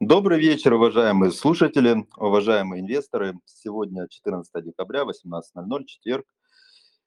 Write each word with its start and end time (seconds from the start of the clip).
Добрый 0.00 0.40
вечер, 0.40 0.72
уважаемые 0.72 1.30
слушатели, 1.30 2.06
уважаемые 2.16 2.80
инвесторы. 2.80 3.34
Сегодня 3.44 4.08
14 4.08 4.64
декабря, 4.64 5.02
18.00, 5.02 5.84
четверг. 5.84 6.24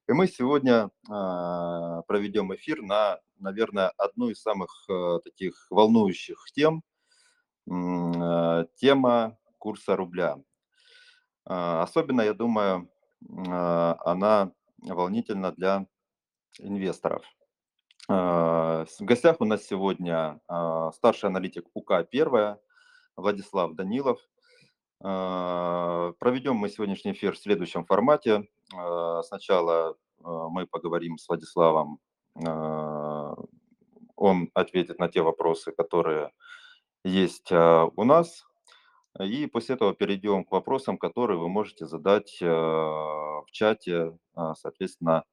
И 0.07 0.13
мы 0.13 0.27
сегодня 0.27 0.91
э, 1.09 2.01
проведем 2.05 2.53
эфир 2.53 2.83
на, 2.83 3.17
наверное, 3.39 3.91
одну 3.97 4.29
из 4.29 4.39
самых 4.43 4.69
э, 4.87 5.17
таких 5.23 5.65
волнующих 5.71 6.37
тем. 6.53 6.83
Э, 7.67 8.65
тема 8.75 9.39
курса 9.57 9.95
рубля. 9.95 10.37
Э, 11.49 11.81
особенно, 11.81 12.21
я 12.21 12.35
думаю, 12.35 12.91
э, 13.27 13.95
она 14.05 14.51
волнительна 14.77 15.51
для 15.51 15.87
инвесторов. 16.59 17.25
Э, 18.07 18.85
в 18.85 19.01
гостях 19.01 19.37
у 19.41 19.45
нас 19.45 19.63
сегодня 19.63 20.39
э, 20.47 20.91
старший 20.93 21.29
аналитик 21.29 21.65
УК 21.73 22.03
«Первая» 22.03 22.59
Владислав 23.15 23.75
Данилов. 23.75 24.19
Проведем 24.99 26.55
мы 26.55 26.69
сегодняшний 26.69 27.11
эфир 27.11 27.33
в 27.33 27.39
следующем 27.39 27.85
формате. 27.85 28.47
Сначала 29.23 29.95
мы 30.19 30.65
поговорим 30.67 31.17
с 31.17 31.27
Владиславом. 31.27 31.99
Он 34.15 34.49
ответит 34.53 34.99
на 34.99 35.09
те 35.09 35.21
вопросы, 35.21 35.71
которые 35.71 36.31
есть 37.03 37.51
у 37.51 38.03
нас. 38.03 38.45
И 39.19 39.45
после 39.47 39.75
этого 39.75 39.93
перейдем 39.93 40.43
к 40.43 40.51
вопросам, 40.51 40.97
которые 40.97 41.37
вы 41.37 41.49
можете 41.49 41.85
задать 41.85 42.37
в 42.41 43.45
чате, 43.51 44.17
соответственно, 44.55 45.25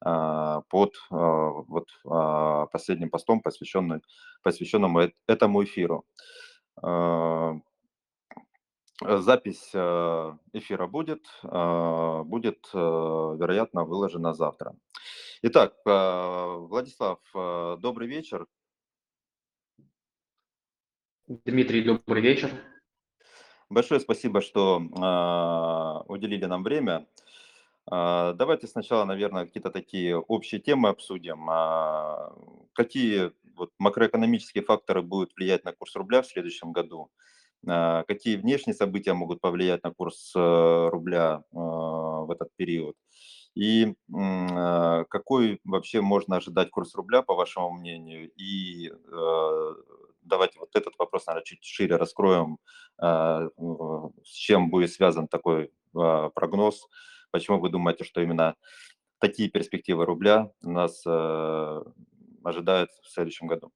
под 0.00 0.94
вот 1.08 1.86
последним 2.72 3.08
постом, 3.08 3.40
посвященным, 3.40 4.02
посвященному 4.42 5.10
этому 5.26 5.62
эфиру. 5.64 6.04
Запись 9.00 9.70
эфира 10.52 10.86
будет, 10.86 11.26
будет, 11.42 12.68
вероятно, 12.72 13.84
выложена 13.84 14.34
завтра. 14.34 14.76
Итак, 15.42 15.74
Владислав, 15.84 17.18
добрый 17.80 18.08
вечер. 18.08 18.46
Дмитрий, 21.26 21.82
добрый 21.82 22.22
вечер. 22.22 22.50
Большое 23.70 23.98
спасибо, 23.98 24.40
что 24.42 24.78
э, 24.78 26.12
уделили 26.12 26.44
нам 26.44 26.62
время. 26.62 27.08
Э, 27.90 28.34
давайте 28.36 28.66
сначала, 28.66 29.04
наверное, 29.04 29.46
какие-то 29.46 29.70
такие 29.70 30.16
общие 30.16 30.60
темы 30.60 30.88
обсудим. 30.88 31.48
Э, 31.50 32.30
какие 32.72 33.32
вот, 33.56 33.70
макроэкономические 33.78 34.64
факторы 34.64 35.02
будут 35.02 35.32
влиять 35.36 35.64
на 35.64 35.72
курс 35.72 35.94
рубля 35.96 36.22
в 36.22 36.26
следующем 36.26 36.72
году? 36.72 37.10
Э, 37.66 38.04
какие 38.06 38.36
внешние 38.36 38.74
события 38.74 39.14
могут 39.14 39.40
повлиять 39.40 39.84
на 39.84 39.92
курс 39.92 40.32
э, 40.36 40.88
рубля 40.90 41.42
э, 41.52 41.56
в 41.56 42.30
этот 42.30 42.48
период? 42.56 42.96
И 43.54 43.94
какой 44.10 45.60
вообще 45.62 46.00
можно 46.00 46.38
ожидать 46.38 46.70
курс 46.70 46.92
рубля, 46.96 47.22
по 47.22 47.36
вашему 47.36 47.70
мнению? 47.70 48.32
И 48.34 48.88
э, 48.90 49.74
давайте 50.22 50.58
вот 50.58 50.70
этот 50.74 50.94
вопрос, 50.98 51.26
наверное, 51.26 51.44
чуть 51.44 51.62
шире 51.62 51.94
раскроем, 51.94 52.58
с 52.98 53.50
чем 54.24 54.70
будет 54.70 54.92
связан 54.92 55.28
такой 55.28 55.70
прогноз, 55.92 56.88
почему 57.34 57.58
вы 57.58 57.68
думаете, 57.68 58.04
что 58.04 58.20
именно 58.20 58.54
такие 59.18 59.50
перспективы 59.50 60.04
рубля 60.06 60.52
нас 60.62 61.02
э, 61.04 61.82
ожидают 62.44 62.90
в 63.02 63.10
следующем 63.10 63.48
году? 63.48 63.72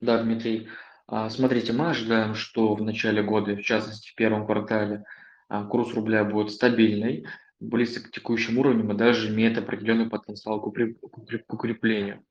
Да, 0.00 0.20
Дмитрий, 0.20 0.68
а, 1.06 1.30
смотрите, 1.30 1.72
мы 1.72 1.90
ожидаем, 1.90 2.34
что 2.34 2.74
в 2.74 2.82
начале 2.82 3.22
года, 3.22 3.54
в 3.54 3.62
частности 3.62 4.10
в 4.10 4.16
первом 4.16 4.46
квартале, 4.46 5.04
а, 5.48 5.64
курс 5.64 5.94
рубля 5.94 6.24
будет 6.24 6.50
стабильный, 6.50 7.24
близок 7.60 8.08
к 8.08 8.10
текущим 8.10 8.58
уровням 8.58 8.90
и 8.90 8.96
даже 8.96 9.28
имеет 9.28 9.56
определенный 9.56 10.10
потенциал 10.10 10.60
к 10.60 10.66
укреплению. 10.66 12.24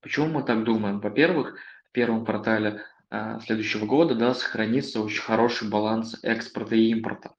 Почему 0.00 0.28
мы 0.28 0.44
так 0.44 0.64
думаем? 0.64 1.00
Во-первых, 1.00 1.58
в 1.90 1.92
первом 1.92 2.24
квартале 2.24 2.80
а, 3.10 3.38
следующего 3.40 3.84
года 3.84 4.14
да, 4.14 4.32
сохранится 4.32 5.02
очень 5.02 5.20
хороший 5.20 5.68
баланс 5.68 6.18
экспорта 6.22 6.74
и 6.74 6.88
импорта. 6.88 7.34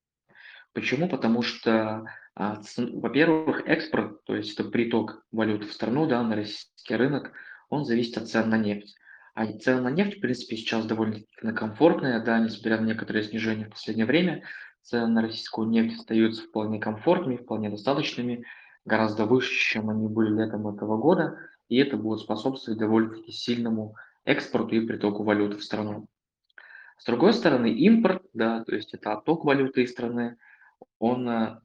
Почему? 0.75 1.09
Потому 1.09 1.41
что, 1.41 2.06
а, 2.36 2.62
во-первых, 2.78 3.63
экспорт, 3.66 4.24
то 4.25 4.36
есть 4.36 4.59
это 4.59 4.69
приток 4.69 5.25
валюты 5.31 5.66
в 5.66 5.74
страну, 5.74 6.06
да, 6.06 6.22
на 6.22 6.36
российский 6.36 6.96
рынок, 6.96 7.31
он 7.69 7.86
зависит 7.86 8.18
от 8.18 8.28
цен 8.28 8.50
на 8.50 8.58
нефть. 8.58 8.96
А 9.34 9.52
цены 9.52 9.81
на 9.81 9.90
нефть, 9.90 10.18
в 10.18 10.22
принципе, 10.22 10.56
сейчас 10.56 10.85
довольно 10.85 11.22
комфортные, 11.56 12.19
да, 12.19 12.38
несмотря 12.38 12.80
на 12.80 12.85
некоторые 12.85 13.24
снижения 13.24 13.66
в 13.66 13.72
последнее 13.72 14.06
время, 14.06 14.44
цены 14.84 15.08
на 15.08 15.22
российскую 15.24 15.68
нефть 15.68 15.97
остаются 15.97 16.44
вполне 16.44 16.80
комфортными, 16.80 17.38
вполне 17.38 17.72
достаточными, 17.72 18.46
гораздо 18.85 19.25
выше, 19.25 19.52
чем 19.52 19.90
они 19.90 20.08
были 20.08 20.30
летом 20.30 20.68
этого 20.68 20.97
года 20.97 21.40
и 21.69 21.78
это 21.78 21.97
будет 21.97 22.19
способствовать 22.19 22.80
довольно-таки 22.80 23.31
сильному 23.31 23.96
экспорту 24.24 24.75
и 24.75 24.85
притоку 24.85 25.24
валюты 25.24 25.58
в 25.58 25.64
страну. 25.64 26.08
С 26.97 27.06
другой 27.06 27.34
стороны, 27.34 27.72
импорт, 27.72 28.24
да, 28.34 28.64
то 28.64 28.74
есть 28.74 28.94
это 28.94 29.14
отток 29.14 29.44
валюты 29.46 29.84
из 29.84 29.91
страны, 29.91 30.38
он 31.00 31.28
э, 31.30 31.60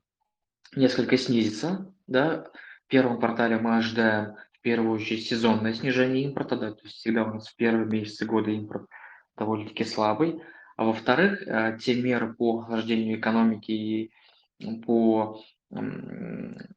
несколько 0.77 1.17
снизится, 1.17 1.93
да. 2.07 2.51
В 2.87 2.91
первом 2.91 3.19
квартале 3.19 3.59
мы 3.59 3.77
ожидаем 3.77 4.35
в 4.53 4.61
первую 4.63 4.93
очередь 4.93 5.27
сезонное 5.27 5.73
снижение 5.75 6.25
импорта, 6.25 6.57
да, 6.57 6.73
то 6.73 6.81
есть 6.83 6.97
всегда 6.97 7.25
у 7.25 7.35
нас 7.35 7.49
в 7.49 7.57
первые 7.57 7.87
месяцы 7.87 8.27
года 8.27 8.51
импорт 8.51 8.89
довольно-таки 9.37 9.85
слабый. 9.85 10.43
А 10.77 10.85
во-вторых, 10.85 11.47
э, 11.47 11.79
те 11.81 12.01
меры 12.01 12.35
по 12.35 12.61
охлаждению 12.61 13.19
экономики 13.19 13.71
и 13.73 14.13
по 14.85 15.41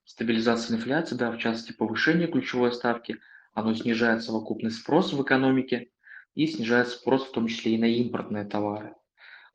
стабилизации 0.05 0.75
инфляции, 0.75 1.15
да, 1.15 1.31
в 1.31 1.37
частности 1.37 1.73
повышение 1.73 2.27
ключевой 2.27 2.71
ставки, 2.71 3.17
оно 3.53 3.73
снижает 3.73 4.23
совокупный 4.23 4.71
спрос 4.71 5.13
в 5.13 5.21
экономике 5.21 5.89
и 6.35 6.47
снижает 6.47 6.89
спрос 6.89 7.27
в 7.27 7.31
том 7.31 7.47
числе 7.47 7.73
и 7.73 7.77
на 7.77 7.85
импортные 7.85 8.45
товары. 8.45 8.95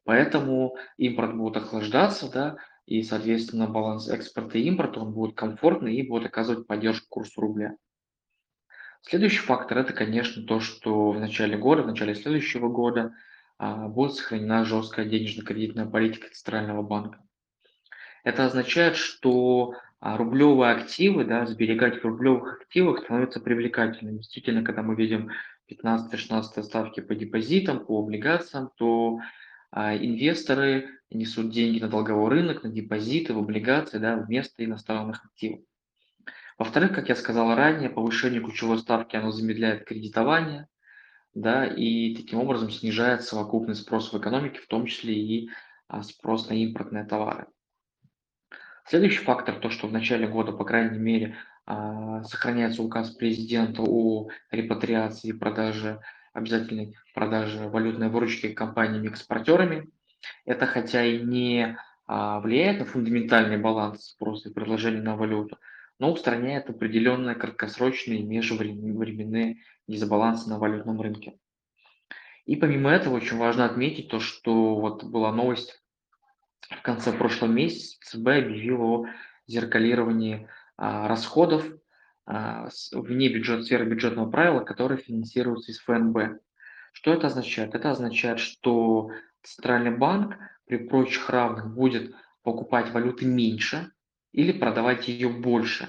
Поэтому 0.04 0.76
импорт 0.96 1.36
будет 1.36 1.58
охлаждаться, 1.58 2.30
да, 2.30 2.56
и, 2.88 3.02
соответственно, 3.02 3.66
баланс 3.66 4.08
экспорта 4.08 4.56
и 4.56 4.62
импорта 4.62 5.00
он 5.00 5.12
будет 5.12 5.36
комфортный 5.36 5.94
и 5.94 6.08
будет 6.08 6.24
оказывать 6.26 6.66
поддержку 6.66 7.06
курсу 7.10 7.42
рубля. 7.42 7.76
Следующий 9.02 9.40
фактор– 9.40 9.78
это, 9.78 9.92
конечно, 9.92 10.42
то, 10.42 10.58
что 10.58 11.10
в 11.10 11.20
начале 11.20 11.58
года, 11.58 11.82
в 11.82 11.86
начале 11.86 12.14
следующего 12.14 12.68
года 12.68 13.14
а, 13.58 13.88
будет 13.88 14.14
сохранена 14.14 14.64
жесткая 14.64 15.04
денежно-кредитная 15.04 15.84
политика 15.84 16.28
Центрального 16.32 16.82
банка. 16.82 17.22
Это 18.24 18.46
означает, 18.46 18.96
что 18.96 19.74
а, 20.00 20.16
рублевые 20.16 20.72
активы, 20.72 21.26
да, 21.26 21.44
сберегать 21.44 22.00
в 22.00 22.04
рублевых 22.06 22.62
активах 22.62 23.00
становится 23.04 23.40
привлекательным. 23.40 24.16
Действительно, 24.16 24.64
когда 24.64 24.82
мы 24.82 24.94
видим 24.94 25.30
15-16 25.70 26.62
ставки 26.62 27.00
по 27.00 27.14
депозитам, 27.14 27.84
по 27.84 28.00
облигациям, 28.00 28.70
то 28.78 29.18
инвесторы 29.72 30.90
несут 31.10 31.50
деньги 31.50 31.80
на 31.80 31.88
долговой 31.88 32.30
рынок, 32.30 32.62
на 32.62 32.70
депозиты, 32.70 33.34
в 33.34 33.38
облигации, 33.38 33.98
да, 33.98 34.16
вместо 34.16 34.64
иностранных 34.64 35.24
активов. 35.24 35.60
Во-вторых, 36.58 36.94
как 36.94 37.08
я 37.08 37.14
сказал 37.14 37.54
ранее, 37.54 37.88
повышение 37.88 38.40
ключевой 38.40 38.78
ставки 38.78 39.14
оно 39.14 39.30
замедляет 39.30 39.84
кредитование, 39.84 40.66
да, 41.34 41.64
и 41.64 42.14
таким 42.16 42.40
образом 42.40 42.70
снижает 42.70 43.22
совокупный 43.22 43.76
спрос 43.76 44.12
в 44.12 44.18
экономике, 44.18 44.60
в 44.60 44.66
том 44.66 44.86
числе 44.86 45.14
и 45.14 45.50
а, 45.86 46.02
спрос 46.02 46.48
на 46.48 46.54
импортные 46.54 47.04
товары. 47.04 47.46
Следующий 48.86 49.22
фактор, 49.22 49.56
то, 49.60 49.70
что 49.70 49.86
в 49.86 49.92
начале 49.92 50.26
года, 50.26 50.52
по 50.52 50.64
крайней 50.64 50.98
мере, 50.98 51.36
а, 51.64 52.24
сохраняется 52.24 52.82
указ 52.82 53.10
президента 53.10 53.82
о 53.82 54.28
репатриации 54.50 55.28
и 55.28 55.32
продаже, 55.32 56.00
обязательной 56.32 56.96
продаже 57.14 57.68
валютной 57.68 58.08
выручки 58.08 58.52
компаниями-экспортерами. 58.52 59.88
Это 60.44 60.66
хотя 60.66 61.04
и 61.04 61.22
не 61.22 61.76
а, 62.06 62.40
влияет 62.40 62.80
на 62.80 62.84
фундаментальный 62.84 63.58
баланс 63.58 64.10
спроса 64.10 64.48
и 64.48 64.52
предложения 64.52 65.02
на 65.02 65.16
валюту, 65.16 65.58
но 65.98 66.12
устраняет 66.12 66.70
определенные 66.70 67.34
краткосрочные 67.34 68.22
межвременные 68.22 69.58
дисбалансы 69.86 70.48
на 70.48 70.58
валютном 70.58 71.00
рынке. 71.00 71.38
И 72.46 72.56
помимо 72.56 72.90
этого 72.90 73.16
очень 73.16 73.36
важно 73.36 73.66
отметить 73.66 74.08
то, 74.08 74.20
что 74.20 74.76
вот 74.76 75.04
была 75.04 75.32
новость 75.32 75.82
в 76.70 76.82
конце 76.82 77.12
прошлого 77.12 77.50
месяца 77.50 77.98
ЦБ 78.02 78.26
объявил 78.28 78.82
о 78.82 79.06
зеркалировании 79.46 80.48
а, 80.76 81.08
расходов 81.08 81.66
вне 82.92 83.28
бюджет, 83.28 83.64
сферы 83.64 83.86
бюджетного 83.86 84.30
правила, 84.30 84.60
которые 84.60 84.98
финансируются 84.98 85.72
из 85.72 85.78
ФНБ. 85.80 86.40
Что 86.92 87.12
это 87.12 87.28
означает? 87.28 87.74
Это 87.74 87.90
означает, 87.90 88.38
что 88.38 89.10
Центральный 89.42 89.96
банк 89.96 90.36
при 90.66 90.76
прочих 90.76 91.30
равных 91.30 91.74
будет 91.74 92.14
покупать 92.42 92.90
валюты 92.92 93.24
меньше 93.24 93.92
или 94.32 94.52
продавать 94.52 95.08
ее 95.08 95.28
больше. 95.28 95.88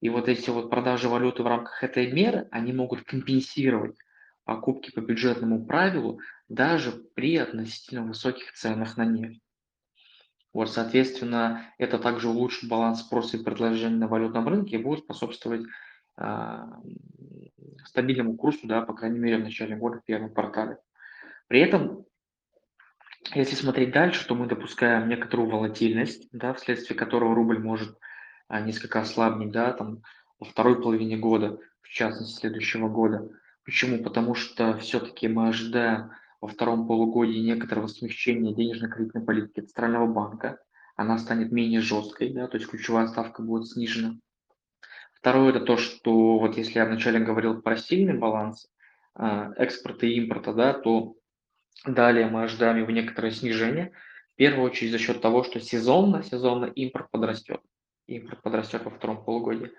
И 0.00 0.08
вот 0.08 0.28
эти 0.28 0.50
вот 0.50 0.70
продажи 0.70 1.08
валюты 1.08 1.42
в 1.42 1.46
рамках 1.46 1.82
этой 1.82 2.10
меры, 2.10 2.48
они 2.50 2.72
могут 2.72 3.04
компенсировать 3.04 3.96
покупки 4.44 4.90
по 4.90 5.00
бюджетному 5.00 5.64
правилу 5.66 6.20
даже 6.48 6.92
при 7.14 7.36
относительно 7.36 8.06
высоких 8.06 8.52
ценах 8.52 8.96
на 8.96 9.04
нефть. 9.04 9.40
Вот, 10.52 10.70
соответственно, 10.70 11.72
это 11.78 11.98
также 11.98 12.28
улучшит 12.28 12.68
баланс 12.68 13.00
спроса 13.00 13.36
и 13.36 13.42
предложения 13.42 13.96
на 13.96 14.08
валютном 14.08 14.48
рынке 14.48 14.76
и 14.76 14.82
будет 14.82 15.04
способствовать 15.04 15.62
а, 16.16 16.66
стабильному 17.84 18.36
курсу, 18.36 18.66
да, 18.66 18.82
по 18.82 18.94
крайней 18.94 19.20
мере, 19.20 19.38
в 19.38 19.44
начале 19.44 19.76
года, 19.76 19.98
в 19.98 20.04
первом 20.04 20.34
квартале. 20.34 20.78
При 21.46 21.60
этом, 21.60 22.04
если 23.34 23.54
смотреть 23.54 23.92
дальше, 23.92 24.26
то 24.26 24.34
мы 24.34 24.46
допускаем 24.46 25.08
некоторую 25.08 25.50
волатильность, 25.50 26.28
да, 26.32 26.52
вследствие 26.54 26.98
которого 26.98 27.34
рубль 27.34 27.58
может 27.60 27.96
а, 28.48 28.60
несколько 28.60 29.00
ослабнуть, 29.00 29.52
да, 29.52 29.72
там, 29.72 30.02
во 30.40 30.46
второй 30.46 30.82
половине 30.82 31.16
года, 31.16 31.58
в 31.80 31.88
частности, 31.88 32.40
следующего 32.40 32.88
года. 32.88 33.28
Почему? 33.64 34.02
Потому 34.02 34.34
что 34.34 34.76
все-таки 34.78 35.28
мы 35.28 35.48
ожидаем 35.48 36.10
во 36.40 36.48
втором 36.48 36.86
полугодии 36.86 37.38
некоторого 37.38 37.86
смягчения 37.86 38.54
денежно-кредитной 38.54 39.22
политики 39.22 39.60
Центрального 39.60 40.06
банка. 40.06 40.58
Она 40.96 41.18
станет 41.18 41.52
менее 41.52 41.80
жесткой, 41.80 42.32
да, 42.32 42.46
то 42.46 42.56
есть 42.56 42.70
ключевая 42.70 43.06
ставка 43.06 43.42
будет 43.42 43.68
снижена. 43.68 44.16
Второе– 45.14 45.50
это 45.50 45.60
то, 45.60 45.76
что 45.76 46.38
вот 46.38 46.56
если 46.56 46.78
я 46.78 46.86
вначале 46.86 47.20
говорил 47.20 47.60
про 47.60 47.76
сильный 47.76 48.16
баланс 48.16 48.68
э, 49.18 49.52
экспорта 49.56 50.06
и 50.06 50.14
импорта, 50.14 50.54
да, 50.54 50.72
то 50.72 51.14
далее 51.84 52.26
мы 52.26 52.44
ожидаем 52.44 52.78
его 52.78 52.90
некоторое 52.90 53.30
снижение, 53.30 53.92
в 54.32 54.36
первую 54.36 54.64
очередь 54.64 54.92
за 54.92 54.98
счет 54.98 55.20
того, 55.20 55.44
что 55.44 55.60
сезонно, 55.60 56.22
сезонно 56.22 56.66
импорт 56.66 57.10
подрастет. 57.10 57.60
Импорт 58.06 58.42
подрастет 58.42 58.82
во 58.84 58.90
втором 58.90 59.22
полугодии. 59.24 59.70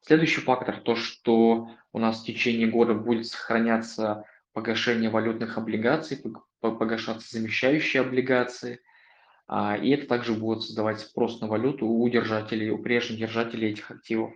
Следующий 0.00 0.40
фактор, 0.40 0.80
то, 0.80 0.94
что 0.94 1.70
у 1.92 1.98
нас 1.98 2.22
в 2.22 2.26
течение 2.26 2.68
года 2.68 2.94
будет 2.94 3.26
сохраняться 3.26 4.24
погашение 4.54 5.10
валютных 5.10 5.58
облигаций, 5.58 6.22
погашаться 6.60 7.28
замещающие 7.36 8.00
облигации, 8.00 8.80
а, 9.46 9.76
и 9.76 9.90
это 9.90 10.06
также 10.06 10.32
будет 10.32 10.62
создавать 10.62 11.00
спрос 11.00 11.40
на 11.40 11.48
валюту 11.48 11.86
у 11.86 12.08
держателей, 12.08 12.70
у 12.70 12.78
прежних 12.78 13.18
держателей 13.18 13.72
этих 13.72 13.90
активов. 13.90 14.32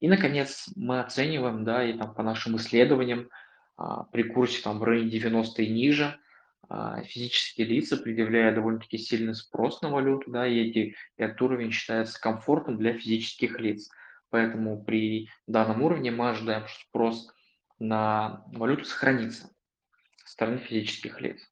И, 0.00 0.08
наконец, 0.08 0.68
мы 0.74 1.00
оцениваем, 1.00 1.64
да, 1.64 1.84
и 1.84 1.92
там 1.96 2.12
по 2.14 2.22
нашим 2.24 2.56
исследованиям, 2.56 3.28
а, 3.76 4.04
при 4.04 4.24
курсе 4.24 4.62
там 4.62 4.78
в 4.78 4.82
районе 4.84 5.10
90 5.10 5.62
и 5.62 5.68
ниже, 5.68 6.18
а, 6.68 7.02
физические 7.02 7.66
лица 7.66 7.98
предъявляют 7.98 8.56
довольно-таки 8.56 8.96
сильный 8.96 9.34
спрос 9.34 9.82
на 9.82 9.90
валюту, 9.90 10.30
да, 10.30 10.46
и, 10.46 10.70
эти, 10.70 10.96
этот 11.18 11.40
уровень 11.42 11.70
считается 11.70 12.20
комфортным 12.20 12.78
для 12.78 12.94
физических 12.94 13.60
лиц. 13.60 13.90
Поэтому 14.30 14.82
при 14.82 15.28
данном 15.46 15.82
уровне 15.82 16.10
мы 16.10 16.30
ожидаем, 16.30 16.66
что 16.66 16.80
спрос 16.88 17.28
на 17.82 18.44
валюту 18.52 18.84
сохранится 18.84 19.50
со 20.24 20.32
стороны 20.32 20.58
физических 20.58 21.20
лиц. 21.20 21.42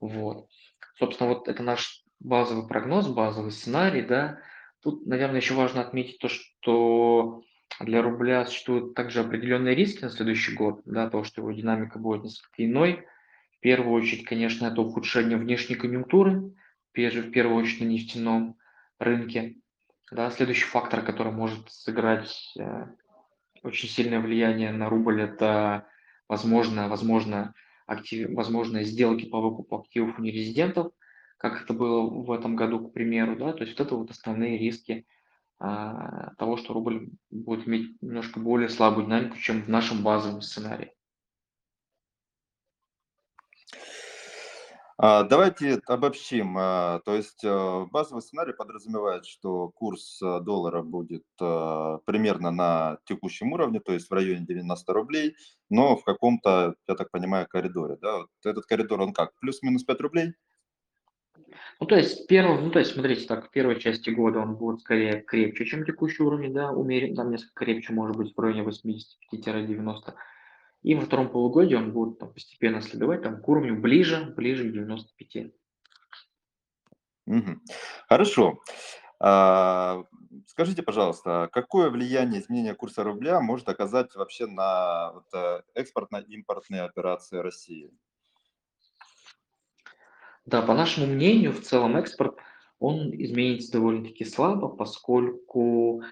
Вот. 0.00 0.48
Собственно, 0.96 1.30
вот 1.30 1.48
это 1.48 1.62
наш 1.62 2.02
базовый 2.18 2.66
прогноз, 2.66 3.08
базовый 3.08 3.52
сценарий, 3.52 4.02
да. 4.02 4.40
Тут, 4.82 5.06
наверное, 5.06 5.40
еще 5.40 5.54
важно 5.54 5.80
отметить 5.80 6.18
то, 6.18 6.28
что 6.28 7.42
для 7.80 8.02
рубля 8.02 8.44
существуют 8.46 8.94
также 8.94 9.20
определенные 9.20 9.74
риски 9.74 10.02
на 10.02 10.10
следующий 10.10 10.54
год, 10.54 10.82
да, 10.84 11.08
то, 11.08 11.24
что 11.24 11.40
его 11.40 11.52
динамика 11.52 11.98
будет 11.98 12.24
несколько 12.24 12.64
иной. 12.64 13.06
В 13.56 13.60
первую 13.60 13.94
очередь, 13.94 14.24
конечно, 14.24 14.66
это 14.66 14.80
ухудшение 14.80 15.38
внешней 15.38 15.76
конъюнктуры, 15.76 16.52
в 16.92 17.30
первую 17.30 17.56
очередь 17.56 17.80
на 17.80 17.84
нефтяном 17.86 18.56
рынке. 18.98 19.56
Да, 20.10 20.30
следующий 20.30 20.66
фактор, 20.66 21.02
который 21.02 21.32
может 21.32 21.70
сыграть 21.70 22.52
э, 22.58 22.86
очень 23.64 23.88
сильное 23.88 24.20
влияние 24.20 24.72
на 24.72 24.88
рубль, 24.88 25.22
это 25.22 25.86
возможно, 26.28 26.88
возможно, 26.88 27.54
актив, 27.86 28.30
возможные 28.30 28.84
сделки 28.84 29.26
по 29.26 29.40
выкупу 29.40 29.78
активов 29.78 30.18
у 30.18 30.22
нерезидентов, 30.22 30.92
как 31.38 31.62
это 31.62 31.74
было 31.74 32.02
в 32.02 32.30
этом 32.30 32.56
году, 32.56 32.88
к 32.88 32.92
примеру, 32.92 33.36
да, 33.36 33.52
то 33.52 33.64
есть 33.64 33.78
вот 33.78 33.86
это 33.86 33.96
вот 33.96 34.10
основные 34.10 34.58
риски 34.58 35.06
а, 35.58 36.34
того, 36.36 36.56
что 36.56 36.74
рубль 36.74 37.08
будет 37.30 37.66
иметь 37.66 38.00
немножко 38.02 38.40
более 38.40 38.68
слабую 38.68 39.06
динамику, 39.06 39.36
чем 39.38 39.62
в 39.62 39.68
нашем 39.68 40.02
базовом 40.02 40.40
сценарии. 40.40 40.92
Давайте 44.98 45.80
обобщим. 45.86 46.56
А, 46.58 47.00
то 47.04 47.14
есть 47.14 47.44
э, 47.44 47.86
базовый 47.90 48.22
сценарий 48.22 48.52
подразумевает, 48.52 49.26
что 49.26 49.70
курс 49.70 50.20
э, 50.22 50.40
доллара 50.40 50.82
будет 50.82 51.24
э, 51.40 51.98
примерно 52.04 52.50
на 52.50 52.98
текущем 53.04 53.52
уровне, 53.52 53.80
то 53.80 53.92
есть 53.92 54.08
в 54.08 54.12
районе 54.12 54.46
90 54.46 54.92
рублей, 54.92 55.34
но 55.68 55.96
в 55.96 56.04
каком-то, 56.04 56.76
я 56.86 56.94
так 56.94 57.10
понимаю, 57.10 57.48
коридоре. 57.48 57.96
Да? 58.00 58.18
Вот 58.18 58.28
этот 58.44 58.66
коридор, 58.66 59.00
он 59.00 59.12
как? 59.12 59.32
Плюс-минус 59.40 59.82
5 59.84 60.00
рублей? 60.00 60.34
Ну, 61.80 61.86
то 61.86 61.96
есть, 61.96 62.28
первый, 62.28 62.60
ну, 62.60 62.70
то 62.70 62.78
есть, 62.78 62.92
смотрите, 62.92 63.26
так, 63.26 63.48
в 63.48 63.50
первой 63.50 63.80
части 63.80 64.10
года 64.10 64.38
он 64.38 64.54
будет 64.56 64.80
скорее 64.80 65.20
крепче, 65.20 65.64
чем 65.64 65.84
текущий 65.84 66.22
уровень, 66.22 66.54
да, 66.54 66.70
умерен, 66.70 67.16
там 67.16 67.30
несколько 67.30 67.64
крепче, 67.64 67.92
может 67.92 68.16
быть, 68.16 68.32
в 68.34 68.40
районе 68.40 68.62
85-90. 68.62 70.14
И 70.84 70.94
во 70.94 71.00
втором 71.00 71.30
полугодии 71.30 71.74
он 71.74 71.92
будет 71.92 72.18
там, 72.18 72.32
постепенно 72.32 72.78
ослабевать 72.78 73.22
там, 73.22 73.40
к 73.40 73.48
уровню 73.48 73.80
ближе, 73.80 74.32
ближе 74.36 74.68
к 74.68 74.72
95. 74.72 75.52
Угу. 77.26 77.60
Хорошо. 78.06 78.62
А, 79.18 80.04
скажите, 80.46 80.82
пожалуйста, 80.82 81.48
какое 81.50 81.88
влияние 81.88 82.42
изменения 82.42 82.74
курса 82.74 83.02
рубля 83.02 83.40
может 83.40 83.66
оказать 83.70 84.14
вообще 84.14 84.46
на 84.46 85.12
вот, 85.12 85.24
э, 85.32 85.62
экспортно-импортные 85.74 86.82
операции 86.82 87.38
России? 87.38 87.90
Да, 90.44 90.60
по 90.60 90.74
нашему 90.74 91.06
мнению, 91.06 91.52
в 91.52 91.62
целом 91.62 91.96
экспорт, 91.96 92.36
он 92.78 93.10
изменится 93.10 93.72
довольно-таки 93.72 94.26
слабо, 94.26 94.68
поскольку 94.68 96.02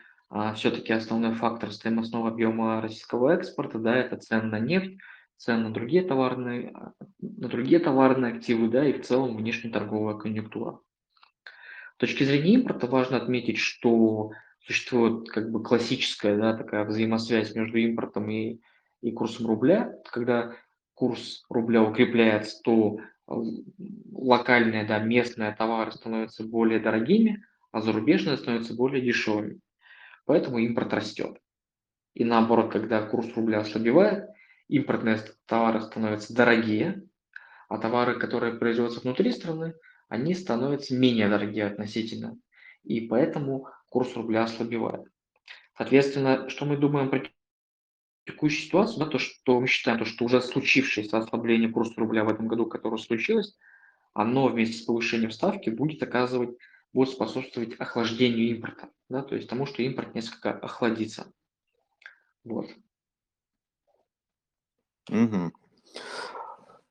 все-таки 0.54 0.92
основной 0.94 1.34
фактор 1.34 1.70
стоимостного 1.72 2.28
объема 2.28 2.80
российского 2.80 3.34
экспорта, 3.34 3.78
да, 3.78 3.94
это 3.94 4.16
цены 4.16 4.44
на 4.44 4.60
нефть, 4.60 4.98
цены 5.36 5.64
на 5.64 5.74
другие 5.74 6.02
товарные, 6.02 6.70
а, 6.74 6.92
на 7.20 7.48
другие 7.48 7.78
товарные 7.80 8.34
активы, 8.34 8.68
да, 8.68 8.86
и 8.86 8.94
в 8.94 9.02
целом 9.04 9.36
внешнеторговая 9.36 10.16
конъюнктура. 10.16 10.78
С 11.96 11.98
точки 11.98 12.24
зрения 12.24 12.54
импорта 12.54 12.86
важно 12.86 13.18
отметить, 13.18 13.58
что 13.58 14.30
существует 14.60 15.28
как 15.28 15.50
бы 15.50 15.62
классическая, 15.62 16.38
да, 16.38 16.56
такая 16.56 16.84
взаимосвязь 16.84 17.54
между 17.54 17.76
импортом 17.76 18.30
и, 18.30 18.58
и 19.02 19.12
курсом 19.12 19.46
рубля. 19.46 19.94
Когда 20.10 20.56
курс 20.94 21.44
рубля 21.50 21.82
укрепляется, 21.82 22.58
то 22.64 22.98
э, 23.28 23.34
локальные, 24.12 24.84
да, 24.84 24.98
местные 24.98 25.52
товары 25.52 25.92
становятся 25.92 26.42
более 26.42 26.80
дорогими, 26.80 27.44
а 27.70 27.82
зарубежные 27.82 28.38
становятся 28.38 28.74
более 28.74 29.02
дешевыми 29.02 29.60
поэтому 30.24 30.58
импорт 30.58 30.92
растет. 30.92 31.38
И 32.14 32.24
наоборот, 32.24 32.70
когда 32.72 33.02
курс 33.02 33.34
рубля 33.34 33.60
ослабевает, 33.60 34.28
импортные 34.68 35.18
товары 35.46 35.80
становятся 35.80 36.34
дорогие, 36.34 37.02
а 37.68 37.78
товары, 37.78 38.18
которые 38.18 38.54
производятся 38.54 39.00
внутри 39.00 39.32
страны, 39.32 39.74
они 40.08 40.34
становятся 40.34 40.94
менее 40.94 41.28
дорогие 41.28 41.66
относительно. 41.66 42.36
И 42.82 43.00
поэтому 43.02 43.68
курс 43.88 44.14
рубля 44.14 44.44
ослабевает. 44.44 45.06
Соответственно, 45.76 46.48
что 46.50 46.66
мы 46.66 46.76
думаем 46.76 47.08
про 47.08 47.22
текущую 48.26 48.66
ситуацию, 48.66 48.98
да, 48.98 49.06
то, 49.06 49.18
что 49.18 49.60
мы 49.60 49.66
считаем, 49.66 49.98
то, 49.98 50.04
что 50.04 50.24
уже 50.24 50.42
случившееся 50.42 51.16
ослабление 51.16 51.70
курса 51.70 51.94
рубля 51.96 52.24
в 52.24 52.28
этом 52.28 52.46
году, 52.46 52.66
которое 52.66 52.98
случилось, 52.98 53.56
оно 54.12 54.48
вместе 54.48 54.76
с 54.76 54.82
повышением 54.82 55.30
ставки 55.30 55.70
будет 55.70 56.02
оказывать 56.02 56.56
будет 56.92 57.10
способствовать 57.10 57.78
охлаждению 57.80 58.50
импорта, 58.50 58.90
да, 59.08 59.22
то 59.22 59.34
есть 59.34 59.48
тому, 59.48 59.66
что 59.66 59.82
импорт 59.82 60.14
несколько 60.14 60.52
охладится. 60.52 61.32
Вот. 62.44 62.66
Угу. 65.10 65.52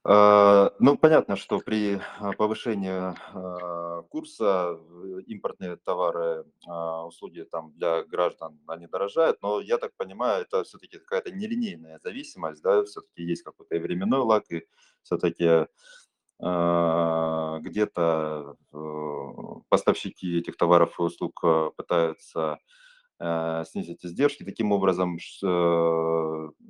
Ну, 0.04 0.98
понятно, 0.98 1.36
что 1.36 1.60
при 1.60 2.02
а, 2.20 2.32
повышении 2.34 2.90
а, 2.90 4.02
курса 4.10 4.80
э, 4.80 5.22
импортные 5.28 5.76
товары, 5.76 6.44
услуги 7.06 7.44
там 7.44 7.72
для 7.74 8.04
граждан, 8.04 8.60
они 8.66 8.88
дорожают, 8.88 9.40
но 9.44 9.62
я 9.62 9.78
так 9.78 9.92
понимаю, 9.96 10.42
это 10.42 10.64
все-таки 10.64 10.98
какая-то 10.98 11.32
нелинейная 11.32 12.00
зависимость, 12.00 12.64
да, 12.64 12.84
все-таки 12.84 13.22
есть 13.22 13.44
какой-то 13.44 13.76
и 13.76 13.80
временной 13.80 14.22
лак, 14.22 14.52
и 14.52 14.66
все-таки 15.04 15.68
где-то 17.62 18.56
э, 18.74 18.78
поставщики 19.70 20.40
этих 20.40 20.58
товаров 20.58 21.00
и 21.00 21.04
услуг 21.04 21.40
э, 21.44 21.70
пытаются 21.78 22.58
э, 23.20 23.64
снизить 23.68 24.06
издержки, 24.06 24.44
таким 24.44 24.72
образом 24.72 25.18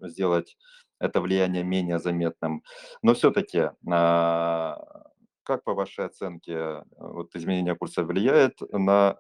сделать 0.04 0.58
это 1.00 1.22
влияние 1.22 1.64
менее 1.64 2.00
заметным. 2.00 2.64
Но 3.02 3.14
все-таки, 3.16 3.72
а, 3.90 4.78
как 5.44 5.64
по 5.64 5.74
вашей 5.74 6.06
оценке 6.06 6.84
вот 6.98 7.36
изменение 7.36 7.76
курса 7.76 8.04
влияет 8.04 8.60
на 8.72 9.18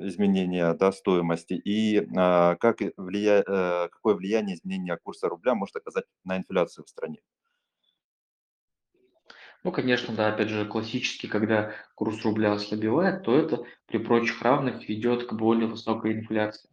изменения, 0.00 0.74
да, 0.74 0.92
стоимости 0.92 1.54
и, 1.54 2.06
а, 2.16 2.56
как 2.56 2.80
влия 2.96 3.42
какое 3.88 4.14
влияние 4.14 4.56
изменение 4.56 4.96
курса 4.98 5.28
рубля 5.28 5.54
может 5.54 5.76
оказать 5.76 6.04
на 6.24 6.36
инфляцию 6.36 6.84
в 6.84 6.88
стране? 6.88 7.20
Ну, 9.64 9.70
конечно, 9.70 10.14
да, 10.14 10.28
опять 10.28 10.48
же, 10.48 10.66
классически, 10.66 11.26
когда 11.26 11.72
курс 11.94 12.24
рубля 12.24 12.52
ослабевает, 12.52 13.22
то 13.22 13.36
это 13.36 13.64
при 13.86 13.98
прочих 13.98 14.42
равных 14.42 14.88
ведет 14.88 15.26
к 15.26 15.32
более 15.34 15.68
высокой 15.68 16.14
инфляции. 16.14 16.68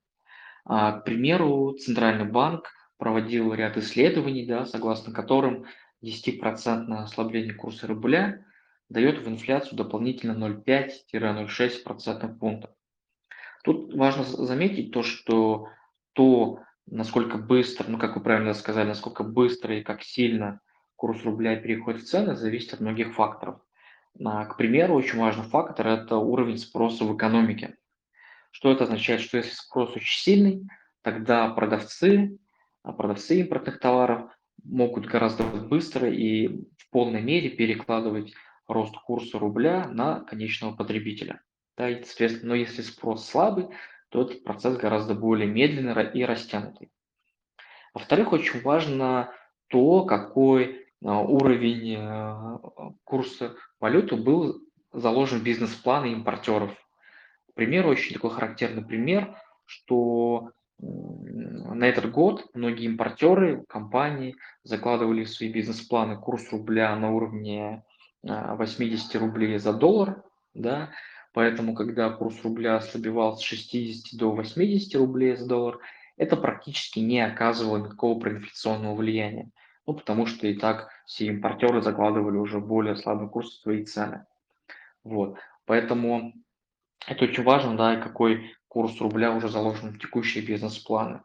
А, 0.66 0.94
к 1.00 1.06
примеру, 1.06 1.76
Центральный 1.80 2.26
банк 2.26 2.72
проводил 2.98 3.54
ряд 3.54 3.78
исследований, 3.78 4.46
да, 4.46 4.66
согласно 4.66 5.14
которым 5.14 5.66
10% 6.02 7.04
ослабление 7.04 7.54
курса 7.54 7.86
рубля 7.86 8.44
дает 8.90 9.20
в 9.20 9.30
инфляцию 9.30 9.78
дополнительно 9.78 10.34
0,5-0,6 10.34 11.84
процентных 11.84 12.40
пунктов. 12.40 12.72
Тут 13.64 13.94
важно 13.94 14.24
заметить 14.24 14.92
то, 14.92 15.04
что 15.04 15.68
то, 16.14 16.60
насколько 16.88 17.38
быстро, 17.38 17.86
ну, 17.88 18.00
как 18.00 18.16
вы 18.16 18.24
правильно 18.24 18.54
сказали, 18.56 18.88
насколько 18.88 19.24
быстро 19.24 19.78
и 19.78 19.84
как 19.84 20.02
сильно 20.02 20.60
курс 21.00 21.24
рубля 21.24 21.56
переходит 21.56 22.02
в 22.02 22.06
цены, 22.06 22.36
зависит 22.36 22.74
от 22.74 22.82
многих 22.82 23.14
факторов. 23.16 23.62
К 24.18 24.56
примеру, 24.58 24.96
очень 24.96 25.18
важный 25.18 25.46
фактор– 25.46 25.88
это 25.88 26.18
уровень 26.18 26.58
спроса 26.58 27.06
в 27.06 27.16
экономике. 27.16 27.78
Что 28.52 28.72
это 28.72 28.84
означает? 28.84 29.22
Что 29.22 29.38
если 29.38 29.52
спрос 29.52 29.96
очень 29.96 30.20
сильный, 30.20 30.68
тогда 31.02 31.50
продавцы, 31.52 32.38
а 32.84 32.92
продавцы 32.92 33.40
импортных 33.40 33.80
товаров 33.80 34.30
могут 34.64 35.06
гораздо 35.06 35.44
быстро 35.44 36.10
и 36.10 36.48
в 36.78 36.90
полной 36.92 37.22
мере 37.22 37.50
перекладывать 37.50 38.34
рост 38.68 38.96
курса 38.98 39.40
рубля 39.40 39.88
на 39.88 40.20
конечного 40.26 40.76
потребителя. 40.76 41.42
Да, 41.78 41.90
и, 41.90 42.04
соответственно, 42.04 42.50
но 42.50 42.56
если 42.56 42.82
спрос 42.82 43.26
слабый, 43.26 43.70
то 44.10 44.24
этот 44.24 44.44
процесс 44.44 44.76
гораздо 44.76 45.16
более 45.16 45.48
медленный 45.48 46.12
и 46.12 46.26
растянутый. 46.26 46.92
Во-вторых, 47.94 48.34
очень 48.34 48.62
важно 48.62 49.32
то, 49.68 50.04
какой 50.04 50.89
уровень 51.02 51.96
а, 51.98 52.60
курса 53.04 53.56
валюты 53.80 54.16
был 54.16 54.62
заложен 54.92 55.40
в 55.40 55.44
бизнес-планы 55.44 56.14
импортеров. 56.14 56.72
К 57.52 57.54
примеру, 57.54 57.90
очень 57.90 58.14
такой 58.14 58.32
характерный 58.32 58.84
пример, 58.84 59.36
что 59.66 60.52
на 60.80 61.86
этот 61.86 62.10
год 62.12 62.48
многие 62.54 62.86
импортеры, 62.86 63.64
компании 63.68 64.36
закладывали 64.64 65.26
в 65.26 65.30
свои 65.30 65.52
бизнес-планы 65.52 66.18
курс 66.18 66.52
рубля 66.52 66.96
на 66.96 67.12
уровне 67.12 67.84
а, 68.26 68.56
80 68.56 69.16
рублей 69.16 69.58
за 69.58 69.74
доллар, 69.74 70.24
да, 70.54 70.90
поэтому 71.34 71.76
когда 71.76 72.10
курс 72.10 72.42
рубля 72.44 72.78
ослабевал 72.78 73.38
с 73.38 73.42
60 73.42 74.18
до 74.18 74.32
80 74.32 74.96
рублей 74.96 75.36
за 75.36 75.48
доллар, 75.48 75.80
это 76.18 76.36
практически 76.36 77.00
не 77.00 77.22
оказывало 77.22 77.78
никакого 77.78 78.20
проинфляционного 78.20 78.96
влияния, 78.96 79.50
ну, 79.90 79.96
потому 79.96 80.28
что 80.28 80.46
и 80.46 80.54
так 80.54 80.92
все 81.08 81.26
импортеры 81.26 81.82
закладывали 81.82 82.38
уже 82.38 82.60
более 82.60 82.96
слабый 82.96 83.28
курс 83.28 83.50
в 83.50 83.62
свои 83.64 83.84
цены. 83.84 84.28
Вот. 85.04 85.40
Поэтому 85.66 86.34
это 87.08 87.26
очень 87.26 87.42
важно, 87.42 87.76
да, 87.76 87.96
и 87.96 88.02
какой 88.02 88.54
курс 88.68 89.02
рубля 89.02 89.32
уже 89.32 89.50
заложен 89.50 89.90
в 89.90 89.98
текущие 89.98 90.46
бизнес-планы. 90.46 91.24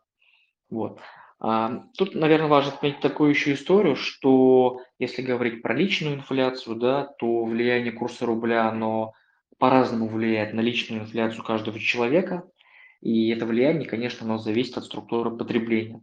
Вот. 0.71 0.99
А, 1.41 1.83
Тут, 1.99 2.15
наверное, 2.15 2.49
важно 2.49 2.73
отметить 2.73 3.01
такую 3.01 3.29
еще 3.29 3.53
историю, 3.53 3.97
что 3.97 4.81
если 4.99 5.21
говорить 5.21 5.61
про 5.61 5.75
личную 5.75 6.15
инфляцию, 6.15 6.77
да, 6.77 7.05
то 7.19 7.45
влияние 7.45 7.93
курса 7.93 8.25
рубля, 8.25 8.67
оно 8.67 9.13
по-разному 9.59 10.09
влияет 10.09 10.55
на 10.55 10.61
личную 10.61 11.03
инфляцию 11.03 11.45
каждого 11.45 11.79
человека, 11.79 12.49
и 13.03 13.29
это 13.29 13.45
влияние, 13.45 13.87
конечно, 13.87 14.25
оно 14.25 14.39
зависит 14.39 14.79
от 14.79 14.85
структуры 14.87 15.37
потребления. 15.37 16.03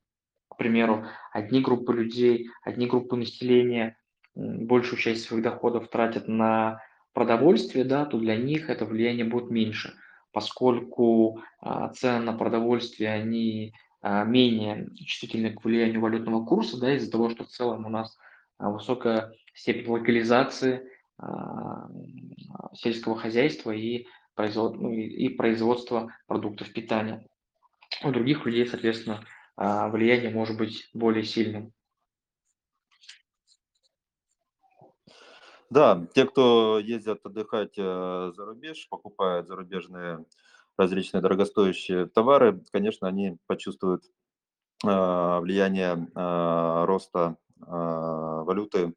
К 0.51 0.57
примеру, 0.57 1.05
одни 1.31 1.61
группы 1.61 1.93
людей, 1.93 2.49
одни 2.61 2.85
группы 2.85 3.15
населения 3.15 3.97
большую 4.35 4.99
часть 4.99 5.23
своих 5.23 5.43
доходов 5.43 5.87
тратят 5.87 6.27
на 6.27 6.81
продовольствие, 7.13 7.85
да, 7.85 8.05
то 8.05 8.17
для 8.17 8.35
них 8.35 8.69
это 8.69 8.85
влияние 8.85 9.23
будет 9.23 9.49
меньше, 9.49 9.93
поскольку 10.33 11.41
а, 11.61 11.87
цены 11.89 12.25
на 12.25 12.33
продовольствие, 12.33 13.11
они 13.11 13.73
а, 14.01 14.25
менее 14.25 14.89
чувствительны 14.97 15.53
к 15.53 15.63
влиянию 15.63 16.01
валютного 16.01 16.45
курса, 16.45 16.77
да, 16.79 16.95
из-за 16.95 17.09
того, 17.09 17.29
что 17.29 17.45
в 17.45 17.47
целом 17.47 17.85
у 17.85 17.89
нас 17.89 18.17
а, 18.57 18.71
высокая 18.71 19.33
степень 19.53 19.89
локализации 19.89 20.81
а, 21.17 21.89
сельского 22.73 23.17
хозяйства 23.17 23.71
и, 23.71 24.05
производ- 24.35 24.75
ну, 24.75 24.91
и 24.91 25.29
производства 25.29 26.13
продуктов 26.27 26.73
питания. 26.73 27.25
У 28.03 28.11
других 28.11 28.45
людей, 28.45 28.65
соответственно, 28.65 29.23
влияние 29.57 30.29
может 30.31 30.57
быть 30.57 30.89
более 30.93 31.23
сильным. 31.23 31.73
Да, 35.69 36.05
те, 36.13 36.25
кто 36.25 36.79
ездят 36.79 37.25
отдыхать, 37.25 37.77
э, 37.77 38.31
за 38.35 38.45
рубеж, 38.45 38.87
покупают 38.89 39.47
зарубежные 39.47 40.25
различные 40.77 41.21
дорогостоящие 41.21 42.07
товары, 42.07 42.61
конечно, 42.71 43.07
они 43.07 43.37
почувствуют, 43.47 44.03
а, 44.85 45.39
влияние, 45.41 46.07
а, 46.15 46.85
роста, 46.85 47.37
а, 47.65 48.43
валюты, 48.43 48.93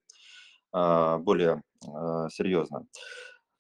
а, 0.72 1.18
более, 1.18 1.62
а, 1.86 2.28
серьезно. 2.30 2.86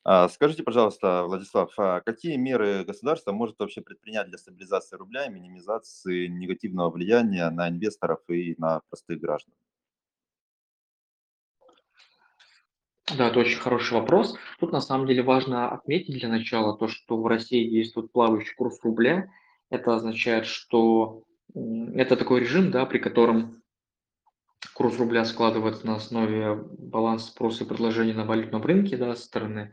А, 0.06 0.28
скажите, 0.28 0.62
пожалуйста, 0.62 1.24
Владислав, 1.24 1.72
а 1.78 2.02
какие 2.02 2.36
меры 2.36 2.84
государство 2.84 3.32
может 3.32 3.58
вообще 3.58 3.80
предпринять 3.80 4.28
для 4.28 4.36
стабилизации 4.36 4.96
рубля 4.96 5.24
и 5.24 5.30
минимизации 5.30 6.26
негативного 6.26 6.90
влияния 6.90 7.48
на 7.48 7.70
инвесторов 7.70 8.20
и 8.28 8.54
на 8.58 8.80
простых 8.90 9.18
граждан? 9.18 9.54
Да, 13.16 13.28
это 13.28 13.38
очень 13.38 13.58
хороший 13.58 13.94
вопрос. 13.94 14.36
Тут 14.60 14.72
на 14.72 14.80
самом 14.80 15.06
деле 15.06 15.22
важно 15.22 15.70
отметить 15.70 16.18
для 16.18 16.28
начала 16.28 16.76
то, 16.76 16.86
что 16.86 17.16
в 17.16 17.26
России 17.26 17.70
действует 17.70 18.12
плавающий 18.12 18.54
курс 18.54 18.78
рубля. 18.82 19.30
Это 19.70 19.94
означает, 19.94 20.44
что 20.44 21.22
это 21.54 22.16
такой 22.16 22.40
режим, 22.40 22.70
да, 22.70 22.84
при 22.84 22.98
котором 22.98 23.62
курс 24.74 24.98
рубля 24.98 25.24
складывается 25.24 25.86
на 25.86 25.96
основе 25.96 26.54
баланса 26.54 27.28
спроса 27.28 27.64
и 27.64 27.66
предложения 27.66 28.14
на 28.14 28.24
валютном 28.24 28.62
рынке, 28.62 28.96
да, 28.98 29.14
со 29.14 29.22
стороны 29.22 29.72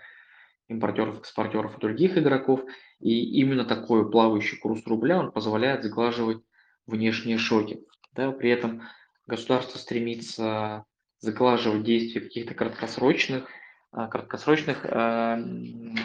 импортеров, 0.72 1.20
экспортеров 1.20 1.78
и 1.78 1.82
других 1.82 2.18
игроков. 2.18 2.62
И 3.00 3.40
именно 3.40 3.66
такой 3.66 4.10
плавающий 4.10 4.58
курс 4.58 4.86
рубля, 4.86 5.20
он 5.20 5.32
позволяет 5.32 5.84
сглаживать 5.84 6.44
внешние 6.88 7.38
шоки. 7.38 7.82
Да, 8.14 8.32
при 8.32 8.50
этом 8.50 8.84
государство 9.28 9.78
стремится 9.78 10.86
заглаживать 11.20 11.84
действия 11.84 12.22
каких-то 12.22 12.54
краткосрочных, 12.54 13.48
а, 13.92 14.08
краткосрочных 14.08 14.86
м, 14.86 15.96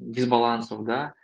дисбалансов 0.00 0.84
да, 0.84 1.14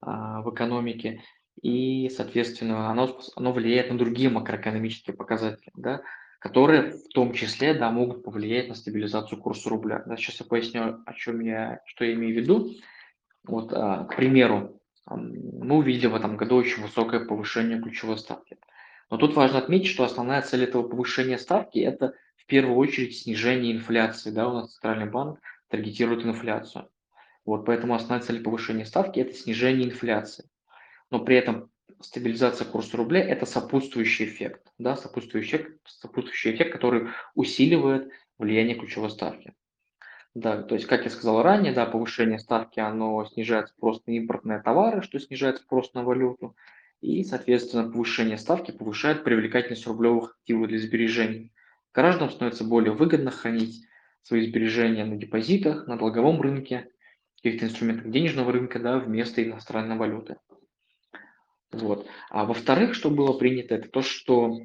а, 0.00 0.42
в 0.42 0.52
экономике, 0.52 1.22
и, 1.62 2.08
соответственно, 2.10 2.90
оно, 2.90 3.18
оно 3.36 3.52
влияет 3.52 3.90
на 3.90 3.98
другие 3.98 4.28
макроэкономические 4.28 5.16
показатели, 5.16 5.70
да, 5.74 6.02
которые 6.44 6.92
в 6.92 7.08
том 7.14 7.32
числе 7.32 7.72
да, 7.72 7.90
могут 7.90 8.22
повлиять 8.22 8.68
на 8.68 8.74
стабилизацию 8.74 9.40
курса 9.40 9.70
рубля. 9.70 10.02
Да, 10.04 10.14
сейчас 10.18 10.40
я 10.40 10.46
поясню, 10.46 11.02
о 11.06 11.14
чем 11.14 11.40
я, 11.40 11.80
что 11.86 12.04
я 12.04 12.12
имею 12.12 12.34
в 12.34 12.36
виду. 12.36 12.70
Вот, 13.44 13.72
а, 13.72 14.04
к 14.04 14.16
примеру, 14.16 14.78
мы 15.06 15.76
увидели 15.76 16.06
в 16.06 16.14
этом 16.14 16.36
году 16.36 16.56
очень 16.56 16.82
высокое 16.82 17.24
повышение 17.24 17.80
ключевой 17.80 18.18
ставки. 18.18 18.58
Но 19.10 19.16
тут 19.16 19.34
важно 19.34 19.58
отметить, 19.58 19.88
что 19.88 20.04
основная 20.04 20.42
цель 20.42 20.64
этого 20.64 20.86
повышения 20.86 21.38
ставки– 21.38 21.78
это 21.78 22.12
в 22.36 22.44
первую 22.44 22.76
очередь 22.76 23.16
снижение 23.16 23.72
инфляции. 23.72 24.30
Да, 24.30 24.46
у 24.46 24.52
нас 24.52 24.74
Центральный 24.74 25.10
банк 25.10 25.40
таргетирует 25.68 26.26
инфляцию. 26.26 26.90
Вот, 27.46 27.64
поэтому 27.64 27.94
основная 27.94 28.20
цель 28.20 28.42
повышения 28.42 28.84
ставки– 28.84 29.18
это 29.18 29.32
снижение 29.32 29.88
инфляции. 29.88 30.44
Но 31.10 31.20
при 31.20 31.36
этом 31.36 31.70
стабилизация 32.04 32.66
курса 32.66 32.96
рубля– 32.96 33.22
это 33.22 33.46
сопутствующий 33.46 34.26
эффект. 34.26 34.72
Да, 34.78 34.96
сопутствующий 34.96 35.58
эффект, 35.58 35.80
сопутствующий 35.86 36.54
эффект, 36.54 36.72
который 36.72 37.08
усиливает 37.34 38.10
влияние 38.38 38.76
ключевой 38.76 39.10
ставки. 39.10 39.54
Да, 40.34 40.62
то 40.62 40.74
есть, 40.74 40.86
как 40.86 41.04
я 41.04 41.10
сказал 41.10 41.42
ранее, 41.42 41.72
да, 41.72 41.86
повышение 41.86 42.38
ставки, 42.38 42.80
оно 42.80 43.24
снижает 43.24 43.68
спрос 43.68 44.02
на 44.06 44.12
импортные 44.12 44.60
товары, 44.60 45.02
что 45.02 45.20
снижает 45.20 45.58
спрос 45.58 45.94
на 45.94 46.02
валюту, 46.02 46.56
и, 47.00 47.22
соответственно, 47.22 47.90
повышение 47.90 48.38
ставки 48.38 48.70
повышает 48.72 49.22
привлекательность 49.22 49.86
рублевых 49.86 50.36
активов 50.40 50.68
для 50.68 50.78
сбережений. 50.78 51.52
Гражданам 51.92 52.30
становится 52.30 52.64
более 52.64 52.92
выгодно 52.92 53.30
хранить 53.30 53.86
свои 54.22 54.46
сбережения 54.48 55.04
на 55.04 55.16
депозитах, 55.16 55.86
на 55.86 55.96
долговом 55.96 56.40
рынке, 56.40 56.88
каких-то 57.44 57.66
инструментах 57.66 58.10
денежного 58.10 58.52
рынка, 58.52 58.78
да, 58.78 58.98
вместо 58.98 59.44
иностранной 59.44 59.96
валюты. 59.96 60.36
Вот. 61.80 62.06
А 62.30 62.44
во-вторых, 62.44 62.94
что 62.94 63.10
было 63.10 63.36
принято, 63.38 63.74
это 63.74 63.88
то, 63.88 64.02
что 64.02 64.58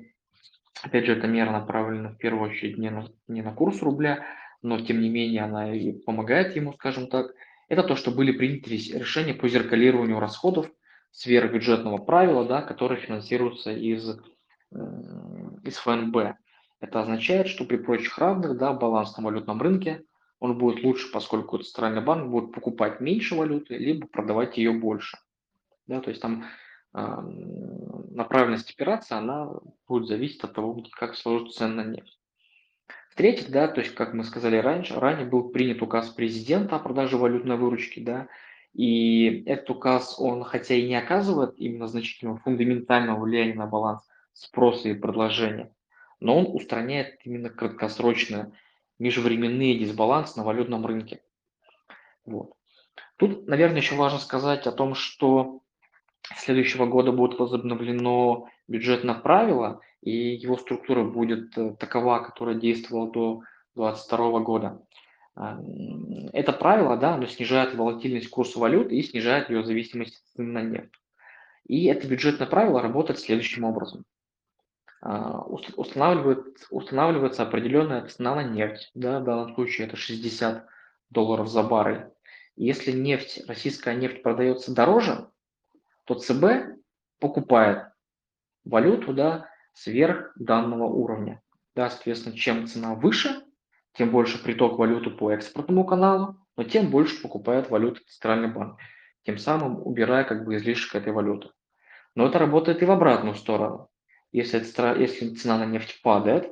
Опять 0.81 1.05
же, 1.05 1.13
эта 1.13 1.27
мера 1.27 1.51
направлена 1.51 2.09
в 2.09 2.17
первую 2.17 2.49
очередь 2.49 2.77
не 2.77 2.89
на, 2.89 3.09
не 3.27 3.41
на 3.41 3.53
курс 3.53 3.81
рубля, 3.81 4.25
но 4.61 4.79
тем 4.79 5.01
не 5.01 5.09
менее 5.09 5.43
она 5.43 5.73
и 5.73 5.91
помогает 5.91 6.55
ему, 6.55 6.73
скажем 6.73 7.07
так. 7.07 7.33
это 7.67 7.83
то, 7.83 7.95
что 7.95 8.11
были 8.11 8.31
приняты 8.31 8.69
решения 8.69 9.33
по 9.33 9.49
зеркалированию 9.49 10.19
расходов 10.19 10.69
сферы 11.11 11.49
бюджетного 11.49 11.97
правила, 11.97 12.45
да, 12.45 12.61
которые 12.61 13.01
финансируются 13.01 13.71
из, 13.71 14.19
из 14.71 15.77
ФНБ. 15.77 16.37
Это 16.79 17.01
означает, 17.01 17.47
что 17.47 17.65
при 17.65 17.75
прочих 17.75 18.17
равных 18.17 18.57
да, 18.57 18.71
баланс 18.71 19.17
на 19.17 19.23
валютном 19.23 19.61
рынке 19.61 20.03
он 20.39 20.57
будет 20.57 20.83
лучше, 20.83 21.11
поскольку 21.11 21.57
центральный 21.57 22.01
банк 22.01 22.31
будет 22.31 22.53
покупать 22.53 23.01
меньше 23.01 23.35
валюты, 23.35 23.75
либо 23.75 24.07
продавать 24.07 24.57
ее 24.57 24.71
больше. 24.71 25.17
Да, 25.87 25.99
то 25.99 26.09
есть 26.09 26.21
там 26.21 26.45
направленность 26.93 28.71
операции, 28.71 29.15
она 29.15 29.51
будет 29.87 30.07
зависеть 30.07 30.43
от 30.43 30.53
того, 30.53 30.83
как 30.91 31.15
сложится 31.15 31.59
цены 31.59 31.83
на 31.83 31.87
нефть. 31.87 32.17
В-третьих, 33.11 33.49
да, 33.51 33.67
то 33.67 33.81
есть, 33.81 33.93
как 33.95 34.13
мы 34.13 34.23
сказали 34.23 34.57
раньше, 34.57 34.99
ранее 34.99 35.25
был 35.25 35.49
принят 35.49 35.81
указ 35.81 36.09
президента 36.09 36.75
о 36.77 36.79
продаже 36.79 37.17
валютной 37.17 37.57
выручки, 37.57 37.99
да, 37.99 38.27
и 38.73 39.43
этот 39.45 39.69
указ, 39.71 40.19
он 40.19 40.43
хотя 40.43 40.75
и 40.75 40.87
не 40.87 40.95
оказывает 40.95 41.53
именно 41.57 41.87
значительного 41.87 42.39
фундаментального 42.39 43.19
влияния 43.19 43.55
на 43.55 43.67
баланс 43.67 44.07
спроса 44.33 44.89
и 44.89 44.93
предложения, 44.93 45.73
но 46.19 46.39
он 46.39 46.55
устраняет 46.55 47.19
именно 47.25 47.49
краткосрочные 47.49 48.51
межвременные 48.99 49.77
дисбалансы 49.77 50.37
на 50.37 50.45
валютном 50.45 50.85
рынке. 50.85 51.21
Вот. 52.25 52.53
Тут, 53.17 53.47
наверное, 53.47 53.81
еще 53.81 53.95
важно 53.95 54.19
сказать 54.19 54.67
о 54.67 54.71
том, 54.71 54.93
что 54.93 55.61
следующего 56.37 56.85
года 56.85 57.11
будет 57.11 57.39
возобновлено 57.39 58.47
бюджетное 58.67 59.15
правило, 59.15 59.81
и 60.01 60.11
его 60.11 60.57
структура 60.57 61.03
будет 61.03 61.57
э, 61.57 61.75
такова, 61.79 62.19
которая 62.19 62.55
действовала 62.55 63.11
до 63.11 63.41
2022 63.75 64.39
года. 64.41 64.81
Это 66.33 66.51
правило, 66.51 66.97
да, 66.97 67.15
оно 67.15 67.25
снижает 67.25 67.73
волатильность 67.73 68.29
курса 68.29 68.59
валют 68.59 68.91
и 68.91 69.01
снижает 69.01 69.49
ее 69.49 69.63
зависимость 69.63 70.21
на 70.35 70.61
нефть. 70.61 70.93
И 71.65 71.85
это 71.85 72.07
бюджетное 72.07 72.47
правило 72.47 72.81
работает 72.81 73.19
следующим 73.19 73.63
образом. 73.63 74.03
А, 75.01 75.41
устанавливает, 75.43 76.67
устанавливается 76.71 77.43
определенная 77.43 78.05
цена 78.07 78.35
на 78.35 78.43
нефть, 78.43 78.91
да, 78.95 79.21
в 79.21 79.23
данном 79.23 79.53
случае 79.55 79.87
это 79.87 79.95
60 79.95 80.67
долларов 81.09 81.47
за 81.47 81.63
баррель. 81.63 82.07
Если 82.57 82.91
нефть, 82.91 83.41
российская 83.47 83.95
нефть 83.95 84.21
продается 84.21 84.73
дороже, 84.73 85.29
то 86.09 86.15
ЦБ 86.15 86.75
покупает 87.19 87.91
валюту 88.65 89.13
да, 89.13 89.47
сверх 89.73 90.31
данного 90.35 90.85
уровня. 90.85 91.39
Да, 91.75 91.91
соответственно, 91.91 92.35
чем 92.35 92.65
цена 92.65 92.95
выше, 92.95 93.43
тем 93.93 94.09
больше 94.09 94.41
приток 94.43 94.79
валюты 94.79 95.11
по 95.11 95.31
экспортному 95.31 95.85
каналу, 95.85 96.35
но 96.57 96.63
тем 96.63 96.89
больше 96.89 97.21
покупает 97.21 97.69
валюту 97.69 98.01
Центральный 98.07 98.51
банк, 98.51 98.79
тем 99.23 99.37
самым 99.37 99.85
убирая 99.85 100.23
как 100.23 100.45
бы 100.45 100.55
излишек 100.55 100.95
этой 100.95 101.13
валюты. 101.13 101.51
Но 102.15 102.25
это 102.25 102.39
работает 102.39 102.81
и 102.81 102.85
в 102.85 102.91
обратную 102.91 103.35
сторону. 103.35 103.87
Если, 104.31 104.57
если 104.99 105.35
цена 105.35 105.59
на 105.59 105.67
нефть 105.67 106.01
падает, 106.01 106.51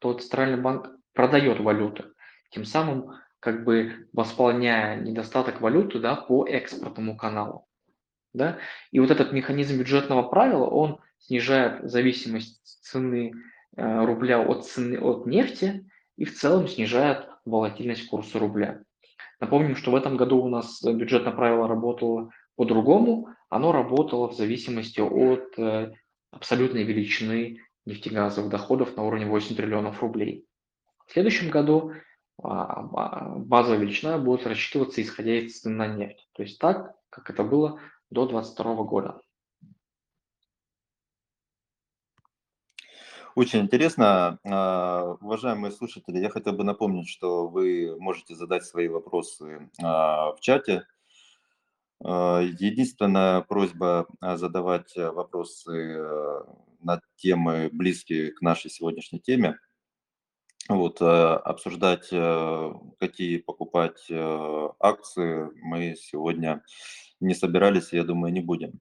то 0.00 0.14
Центральный 0.14 0.58
банк 0.58 0.88
продает 1.12 1.60
валюту, 1.60 2.14
тем 2.48 2.64
самым 2.64 3.10
как 3.40 3.62
бы 3.64 4.08
восполняя 4.14 4.98
недостаток 4.98 5.60
валюты 5.60 5.98
да, 5.98 6.16
по 6.16 6.46
экспортному 6.46 7.18
каналу. 7.18 7.66
Да? 8.32 8.58
И 8.90 9.00
вот 9.00 9.10
этот 9.10 9.32
механизм 9.32 9.78
бюджетного 9.78 10.22
правила, 10.22 10.66
он 10.66 10.98
снижает 11.18 11.88
зависимость 11.90 12.60
цены 12.82 13.32
э, 13.76 14.04
рубля 14.04 14.40
от 14.40 14.66
цены 14.66 14.98
от 14.98 15.26
нефти 15.26 15.88
и 16.16 16.24
в 16.24 16.34
целом 16.36 16.68
снижает 16.68 17.28
волатильность 17.44 18.06
курса 18.08 18.38
рубля. 18.38 18.82
Напомним, 19.40 19.76
что 19.76 19.90
в 19.90 19.96
этом 19.96 20.16
году 20.16 20.42
у 20.42 20.48
нас 20.48 20.82
бюджетное 20.82 21.32
правило 21.32 21.66
работало 21.66 22.30
по-другому. 22.56 23.28
Оно 23.48 23.72
работало 23.72 24.28
в 24.28 24.34
зависимости 24.34 25.00
от 25.00 25.58
э, 25.58 25.92
абсолютной 26.30 26.84
величины 26.84 27.60
нефтегазовых 27.86 28.50
доходов 28.50 28.96
на 28.96 29.04
уровне 29.04 29.26
8 29.26 29.56
триллионов 29.56 30.02
рублей. 30.02 30.46
В 31.06 31.12
следующем 31.12 31.50
году 31.50 31.92
а, 32.42 32.82
а, 32.82 33.34
базовая 33.36 33.78
величина 33.78 34.18
будет 34.18 34.46
рассчитываться 34.46 35.02
исходя 35.02 35.36
из 35.36 35.60
цены 35.60 35.74
на 35.76 35.86
нефть. 35.86 36.28
То 36.32 36.42
есть 36.42 36.58
так, 36.58 36.94
как 37.10 37.30
это 37.30 37.42
было 37.42 37.80
до 38.10 38.26
2022 38.26 38.84
года. 38.84 39.20
Очень 43.36 43.60
интересно. 43.60 44.38
А, 44.44 45.16
уважаемые 45.20 45.70
слушатели, 45.70 46.18
я 46.18 46.30
хотел 46.30 46.52
бы 46.52 46.64
напомнить, 46.64 47.08
что 47.08 47.46
вы 47.46 47.96
можете 47.98 48.34
задать 48.34 48.64
свои 48.64 48.88
вопросы 48.88 49.70
в 49.78 50.36
чате. 50.40 50.86
Единственная 52.02 53.42
просьба 53.42 54.06
задавать 54.20 54.96
вопросы 54.96 56.02
на 56.80 57.00
темы, 57.16 57.68
близкие 57.72 58.32
к 58.32 58.40
нашей 58.40 58.70
сегодняшней 58.70 59.20
теме– 59.20 59.58
вот, 60.68 61.02
обсуждать, 61.02 62.08
какие 63.00 63.38
покупать 63.38 64.06
акции 64.78 65.50
мы 65.62 65.96
сегодня 65.96 66.62
не 67.20 67.34
собирались, 67.34 67.92
я 67.92 68.04
думаю, 68.04 68.32
не 68.32 68.40
будем. 68.40 68.80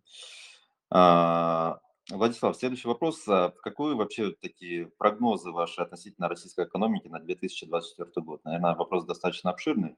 А, 0.90 1.80
Владислав, 2.10 2.56
следующий 2.56 2.88
вопрос. 2.88 3.28
А 3.28 3.54
какую 3.62 3.96
вообще 3.96 4.32
такие 4.32 4.88
прогнозы 4.98 5.52
ваши 5.52 5.82
относительно 5.82 6.28
российской 6.28 6.66
экономики 6.66 7.08
на 7.08 7.20
2024 7.20 8.26
год? 8.26 8.44
Наверное, 8.44 8.76
вопрос 8.76 9.06
достаточно 9.06 9.52
обширный, 9.52 9.96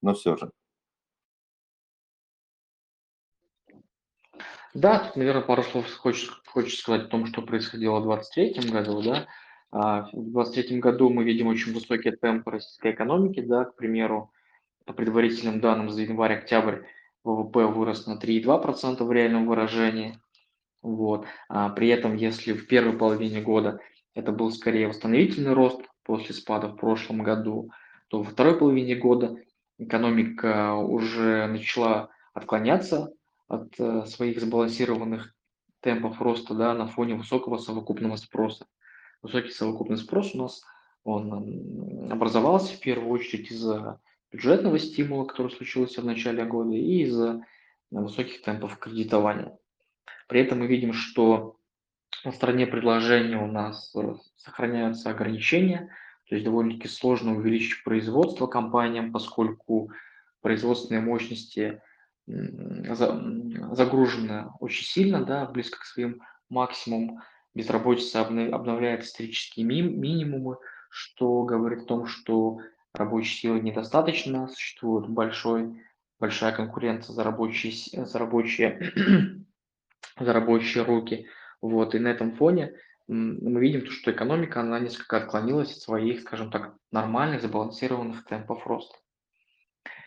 но 0.00 0.14
все 0.14 0.36
же. 0.36 0.50
Да, 4.74 5.00
тут, 5.00 5.16
наверное, 5.16 5.42
пару 5.42 5.62
слов 5.62 5.86
хочется, 5.96 6.32
хочется 6.46 6.80
сказать 6.80 7.02
о 7.02 7.08
том, 7.08 7.26
что 7.26 7.42
происходило 7.42 8.00
в 8.00 8.04
2023 8.04 8.70
году, 8.70 9.02
да. 9.02 9.26
А, 9.70 10.08
в 10.12 10.32
2023 10.32 10.78
году 10.80 11.10
мы 11.10 11.24
видим 11.24 11.48
очень 11.48 11.74
высокие 11.74 12.16
темпы 12.16 12.52
российской 12.52 12.92
экономики, 12.92 13.40
да, 13.40 13.66
к 13.66 13.76
примеру, 13.76 14.32
по 14.86 14.94
предварительным 14.94 15.60
данным 15.60 15.90
за 15.90 16.02
январь-октябрь 16.02 16.84
ВВП 17.24 17.66
вырос 17.66 18.06
на 18.06 18.18
3,2% 18.18 19.04
в 19.04 19.12
реальном 19.12 19.46
выражении. 19.46 20.18
Вот. 20.82 21.26
А 21.48 21.68
при 21.70 21.88
этом, 21.88 22.16
если 22.16 22.52
в 22.52 22.66
первой 22.66 22.96
половине 22.96 23.40
года 23.40 23.80
это 24.14 24.32
был 24.32 24.50
скорее 24.50 24.88
восстановительный 24.88 25.54
рост 25.54 25.80
после 26.02 26.34
спада 26.34 26.68
в 26.68 26.76
прошлом 26.76 27.22
году, 27.22 27.70
то 28.08 28.18
во 28.18 28.24
второй 28.24 28.58
половине 28.58 28.96
года 28.96 29.36
экономика 29.78 30.74
уже 30.74 31.46
начала 31.46 32.10
отклоняться 32.34 33.12
от 33.48 33.68
э, 33.78 34.06
своих 34.06 34.40
сбалансированных 34.40 35.34
темпов 35.80 36.20
роста 36.20 36.54
да, 36.54 36.74
на 36.74 36.86
фоне 36.86 37.14
высокого 37.14 37.58
совокупного 37.58 38.16
спроса 38.16 38.66
высокий 39.22 39.50
совокупный 39.50 39.96
спрос 39.96 40.34
у 40.34 40.38
нас, 40.38 40.62
он 41.04 42.10
образовался 42.10 42.74
в 42.74 42.80
первую 42.80 43.10
очередь 43.10 43.50
из-за 43.50 44.00
бюджетного 44.32 44.78
стимула, 44.78 45.24
который 45.24 45.52
случился 45.52 46.00
в 46.00 46.06
начале 46.06 46.44
года, 46.44 46.74
и 46.74 47.02
из-за 47.02 47.44
высоких 47.90 48.42
темпов 48.42 48.78
кредитования. 48.78 49.56
При 50.28 50.40
этом 50.40 50.60
мы 50.60 50.66
видим, 50.66 50.92
что 50.92 51.56
на 52.24 52.32
стороне 52.32 52.66
предложения 52.66 53.36
у 53.36 53.46
нас 53.46 53.94
э, 53.94 54.14
сохраняются 54.36 55.10
ограничения, 55.10 55.90
то 56.28 56.34
есть 56.34 56.44
довольно-таки 56.44 56.88
сложно 56.88 57.36
увеличить 57.36 57.84
производство 57.84 58.46
компаниям, 58.46 59.12
поскольку 59.12 59.90
производственные 60.40 61.02
мощности 61.02 61.82
загружены 62.26 64.46
очень 64.60 64.84
сильно, 64.84 65.24
да, 65.24 65.44
близко 65.46 65.80
к 65.80 65.84
своим 65.84 66.22
максимумам 66.48 67.20
безработица 67.54 68.22
обновляет 68.22 69.02
исторические 69.02 69.66
минимумы, 69.66 70.56
что 70.88 71.42
говорит 71.42 71.82
о 71.82 71.86
том, 71.86 72.06
что 72.06 72.60
рабочей 72.94 73.34
силы 73.36 73.60
недостаточно, 73.60 74.48
существует 74.48 75.08
большой, 75.08 75.82
большая 76.20 76.52
конкуренция 76.52 77.14
за 77.14 77.24
рабочие, 77.24 77.72
за 78.06 78.18
рабочие, 78.18 78.92
за 80.20 80.32
рабочие 80.32 80.84
руки. 80.84 81.26
Вот, 81.60 81.94
и 81.94 81.98
на 81.98 82.08
этом 82.08 82.32
фоне 82.32 82.74
мы 83.08 83.60
видим, 83.60 83.86
что 83.86 84.10
экономика, 84.10 84.60
она 84.60 84.78
несколько 84.78 85.18
отклонилась 85.18 85.72
от 85.72 85.82
своих, 85.82 86.20
скажем 86.20 86.50
так, 86.50 86.74
нормальных, 86.90 87.42
сбалансированных 87.42 88.24
темпов 88.24 88.66
роста. 88.66 88.96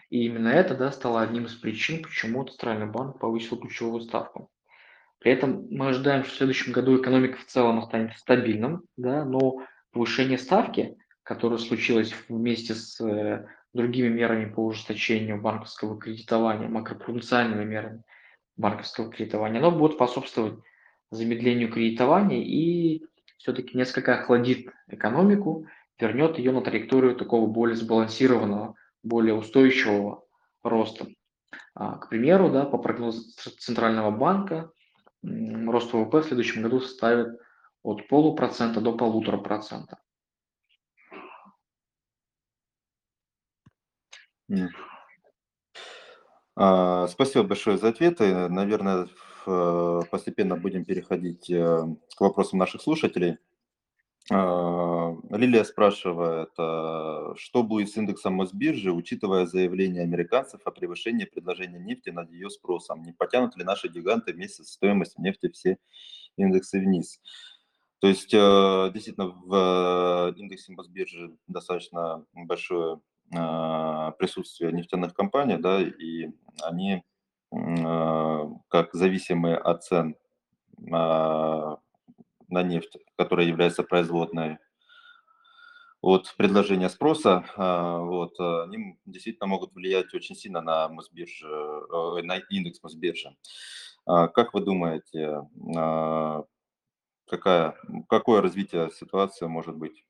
И 0.09 0.25
именно 0.25 0.49
это 0.49 0.75
да, 0.75 0.91
стало 0.91 1.21
одним 1.21 1.45
из 1.45 1.55
причин, 1.55 2.03
почему 2.03 2.43
Центральный 2.45 2.85
банк 2.85 3.19
повысил 3.19 3.57
ключевую 3.57 4.01
ставку. 4.01 4.49
При 5.19 5.31
этом 5.31 5.67
мы 5.71 5.89
ожидаем, 5.89 6.23
что 6.23 6.33
в 6.33 6.37
следующем 6.37 6.71
году 6.71 7.01
экономика 7.01 7.37
в 7.37 7.45
целом 7.45 7.79
останется 7.79 8.19
стабильным, 8.19 8.83
да, 8.95 9.25
но 9.25 9.65
повышение 9.91 10.37
ставки, 10.37 10.97
которое 11.25 11.57
случилось 11.57 12.15
вместе 12.29 12.75
с 12.75 13.01
э, 13.01 13.47
другими 13.73 14.07
мерами 14.07 14.45
по 14.45 14.63
ужесточению 14.63 15.41
банковского 15.41 15.99
кредитования, 15.99 16.69
макропруденциальными 16.69 17.65
мерами 17.65 18.03
банковского 18.55 19.11
кредитования, 19.11 19.59
оно 19.59 19.71
будет 19.71 19.93
способствовать 19.93 20.59
замедлению 21.09 21.71
кредитования 21.71 22.43
и 22.43 23.03
все-таки 23.37 23.75
несколько 23.75 24.19
охладит 24.19 24.69
экономику, 24.87 25.67
вернет 25.99 26.37
ее 26.37 26.51
на 26.51 26.61
траекторию 26.61 27.15
такого 27.15 27.47
более 27.47 27.75
сбалансированного, 27.75 28.75
более 29.01 29.33
устойчивого 29.33 30.23
роста. 30.63 31.07
А, 31.73 31.97
К 31.97 32.09
примеру, 32.09 32.51
да, 32.51 32.65
по 32.65 32.77
прогнозу 32.77 33.21
Центрального 33.59 34.11
банка, 34.11 34.71
рост 35.23 35.91
ВВП 35.91 36.21
в 36.21 36.25
следующем 36.25 36.61
году 36.61 36.81
составит 36.81 37.39
от 37.81 38.07
полупроцента 38.07 38.79
до 38.79 38.93
полутора 38.95 39.37
процента. 39.37 39.97
М. 41.11 41.21
А, 44.27 44.34
Спасибо 46.55 47.43
большое 47.43 47.77
за 47.77 47.89
ответы. 47.89 48.47
Наверное, 48.47 49.07
э, 49.45 49.99
постепенно 50.09 50.55
будем 50.55 50.85
переходить 50.85 51.49
э, 51.49 51.83
к 52.15 52.21
вопросам 52.21 52.59
наших 52.59 52.81
слушателей. 52.81 53.37
А, 54.31 55.15
Лилия 55.29 55.63
спрашивает, 55.63 56.49
а, 56.57 57.35
что 57.35 57.61
будет 57.61 57.91
с 57.91 57.97
индексом 57.97 58.33
Мосбиржи, 58.33 58.91
учитывая 58.91 59.45
заявление 59.45 60.01
американцев 60.01 60.61
о 60.65 60.71
превышении 60.71 61.25
предложения 61.25 61.79
нефти 61.79 62.09
над 62.09 62.31
ее 62.31 62.49
спросом? 62.49 63.03
Не 63.03 63.13
потянут 63.13 63.55
ли 63.55 63.63
наши 63.63 63.87
гиганты 63.87 64.33
вместе 64.33 64.63
со 64.63 64.73
стоимостью 64.73 65.21
нефти 65.21 65.49
все 65.49 65.77
индексы 66.37 66.79
вниз? 66.79 67.21
То 67.99 68.07
есть, 68.07 68.33
э, 68.33 68.91
действительно, 68.93 69.27
в 69.27 70.33
индексе 70.37 70.73
Мосбиржи 70.73 71.35
достаточно 71.47 72.25
большое 72.33 72.95
а, 72.95 72.99
присутствие 73.31 74.71
нефтяных 74.71 75.13
компаний, 75.13 75.57
да, 75.57 75.81
и 75.81 76.29
они 76.61 77.03
а, 77.51 78.49
как 78.69 78.93
зависимые 78.93 79.57
от 79.57 79.83
цен 79.83 80.15
а, 80.91 81.77
на 82.49 82.63
нефть, 82.63 82.97
которая 83.17 83.47
является 83.47 83.83
производной 83.83 84.57
от 86.01 86.33
предложения 86.37 86.89
спроса, 86.89 87.45
а, 87.57 87.99
вот, 87.99 88.39
а, 88.39 88.63
они 88.63 88.97
действительно 89.05 89.47
могут 89.47 89.73
влиять 89.73 90.13
очень 90.13 90.35
сильно 90.35 90.61
на 90.61 90.87
Мосбиржу, 90.89 91.47
э, 91.47 92.21
на 92.23 92.37
индекс 92.49 92.83
Мосбиржи. 92.83 93.35
А, 94.05 94.27
Как 94.27 94.53
вы 94.53 94.61
думаете, 94.61 95.41
а, 95.75 96.43
какая, 97.27 97.75
какое 98.09 98.41
развитие 98.41 98.91
ситуации 98.91 99.47
может 99.47 99.75
быть? 99.77 100.05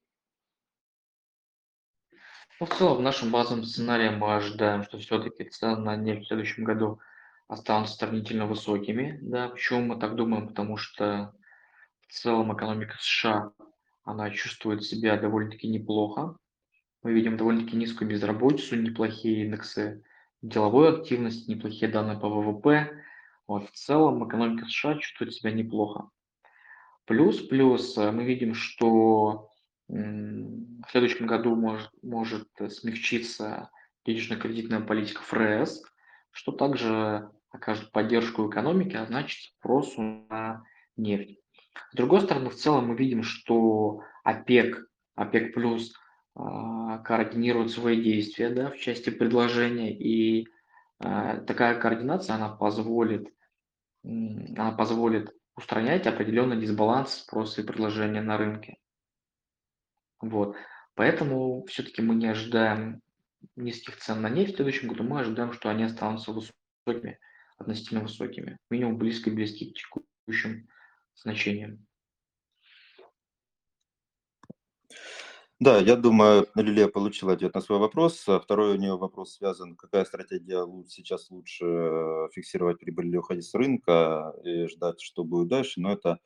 Ну, 2.62 2.66
в 2.68 2.74
целом, 2.74 2.98
в 2.98 3.02
нашем 3.02 3.32
базовом 3.32 3.66
сценарии 3.66 4.10
мы 4.10 4.36
ожидаем, 4.36 4.84
что 4.84 4.98
все-таки 4.98 5.44
цены 5.44 5.76
на 5.76 5.98
нефть 5.98 6.24
в 6.24 6.28
следующем 6.28 6.64
году 6.64 7.02
останутся 7.50 7.96
сравнительно 7.96 8.46
высокими. 8.46 9.20
Да, 9.22 9.50
почему 9.50 9.82
мы 9.82 10.00
так 10.00 10.16
думаем? 10.16 10.48
Потому 10.48 10.78
что 10.78 11.34
в 12.08 12.14
целом 12.14 12.56
экономика 12.56 12.96
США, 12.98 13.52
она 14.06 14.30
чувствует 14.30 14.84
себя 14.84 15.18
довольно-таки 15.18 15.68
неплохо. 15.68 16.38
Мы 17.04 17.12
видим 17.12 17.36
довольно-таки 17.36 17.76
низкую 17.76 18.10
безработицу, 18.10 18.78
неплохие 18.78 19.44
индексы 19.44 20.06
деловой 20.42 20.98
активности, 20.98 21.52
неплохие 21.52 21.92
данные 21.92 22.18
по 22.18 22.30
ВВП. 22.30 22.90
Вот, 23.48 23.70
в 23.70 23.74
целом 23.74 24.26
экономика 24.26 24.66
США 24.66 24.98
чувствует 24.98 25.34
себя 25.34 25.52
неплохо. 25.52 26.10
Плюс, 27.04 27.42
плюс 27.42 27.98
э, 27.98 28.12
мы 28.12 28.24
видим, 28.24 28.56
что 28.56 29.50
в 29.88 30.86
следующем 30.90 31.28
году 31.28 31.56
может, 31.56 31.92
может 32.02 32.50
э, 32.60 32.70
смягчиться 32.70 33.70
денежно-кредитная 34.06 34.82
политика 34.82 35.22
ФРС, 35.22 35.84
что 36.32 36.52
также 36.52 37.30
окажет 37.50 37.92
поддержку 37.92 38.50
экономике, 38.50 38.98
а 38.98 39.06
значит 39.06 39.54
спросу 39.58 40.02
на 40.02 40.64
нефть. 40.98 41.40
С 41.92 41.96
другой 41.96 42.22
стороны, 42.22 42.50
в 42.50 42.56
целом 42.56 42.88
мы 42.88 42.96
видим, 42.96 43.24
что 43.24 44.02
ОПЕК, 44.24 44.88
ОПЕК 45.16 45.54
плюс 45.54 45.94
а, 46.36 47.00
координирует 47.00 47.72
свои 47.72 48.02
действия 48.02 48.50
да, 48.50 48.72
в 48.72 48.78
части 48.78 49.10
предложения, 49.10 49.98
и 49.98 50.48
а, 51.00 51.38
такая 51.42 51.80
координация, 51.80 52.36
она 52.36 52.50
позволит 52.50 53.30
она 54.04 54.72
позволит 54.72 55.32
устранять 55.56 56.06
определенный 56.06 56.60
дисбаланс 56.60 57.16
спроса 57.16 57.62
и 57.62 57.66
предложения 57.66 58.22
на 58.22 58.38
рынке. 58.38 58.78
Вот. 60.30 60.56
Поэтому 60.96 61.66
все-таки 61.66 62.02
мы 62.02 62.16
не 62.16 62.28
ожидаем 62.28 63.02
низких 63.56 63.98
цен 63.98 64.22
на 64.22 64.30
нефть 64.30 64.54
в 64.54 64.56
следующем 64.56 64.88
году, 64.88 65.04
мы 65.04 65.20
ожидаем, 65.20 65.54
что 65.54 65.70
они 65.70 65.84
останутся 65.84 66.32
высокими, 66.32 67.20
относительно 67.58 68.02
высокими, 68.02 68.58
минимум 68.70 68.98
близко 68.98 69.30
близки 69.30 69.72
к 69.72 69.76
текущим 69.76 70.68
значениям. 71.16 71.86
Да, 75.62 75.80
я 75.80 75.96
думаю, 75.96 76.48
Лилия 76.56 76.90
получила 76.90 77.32
ответ 77.32 77.56
на 77.56 77.62
свой 77.62 77.80
вопрос. 77.80 78.28
А 78.28 78.42
Второй 78.42 78.74
у 78.74 78.78
нее 78.78 78.98
вопрос 78.98 79.36
связан, 79.36 79.78
какая 79.78 80.04
стратегия 80.04 80.68
сейчас 80.90 81.32
лучше 81.32 81.66
э, 81.66 82.28
фиксировать 82.34 82.80
прибыль 82.80 83.08
или 83.08 83.16
уходить 83.16 83.46
с 83.46 83.54
рынка 83.54 84.34
и 84.44 84.68
ждать, 84.68 85.00
что 85.00 85.24
будет 85.24 85.48
дальше. 85.48 85.80
Но 85.80 85.94
это 85.94 86.20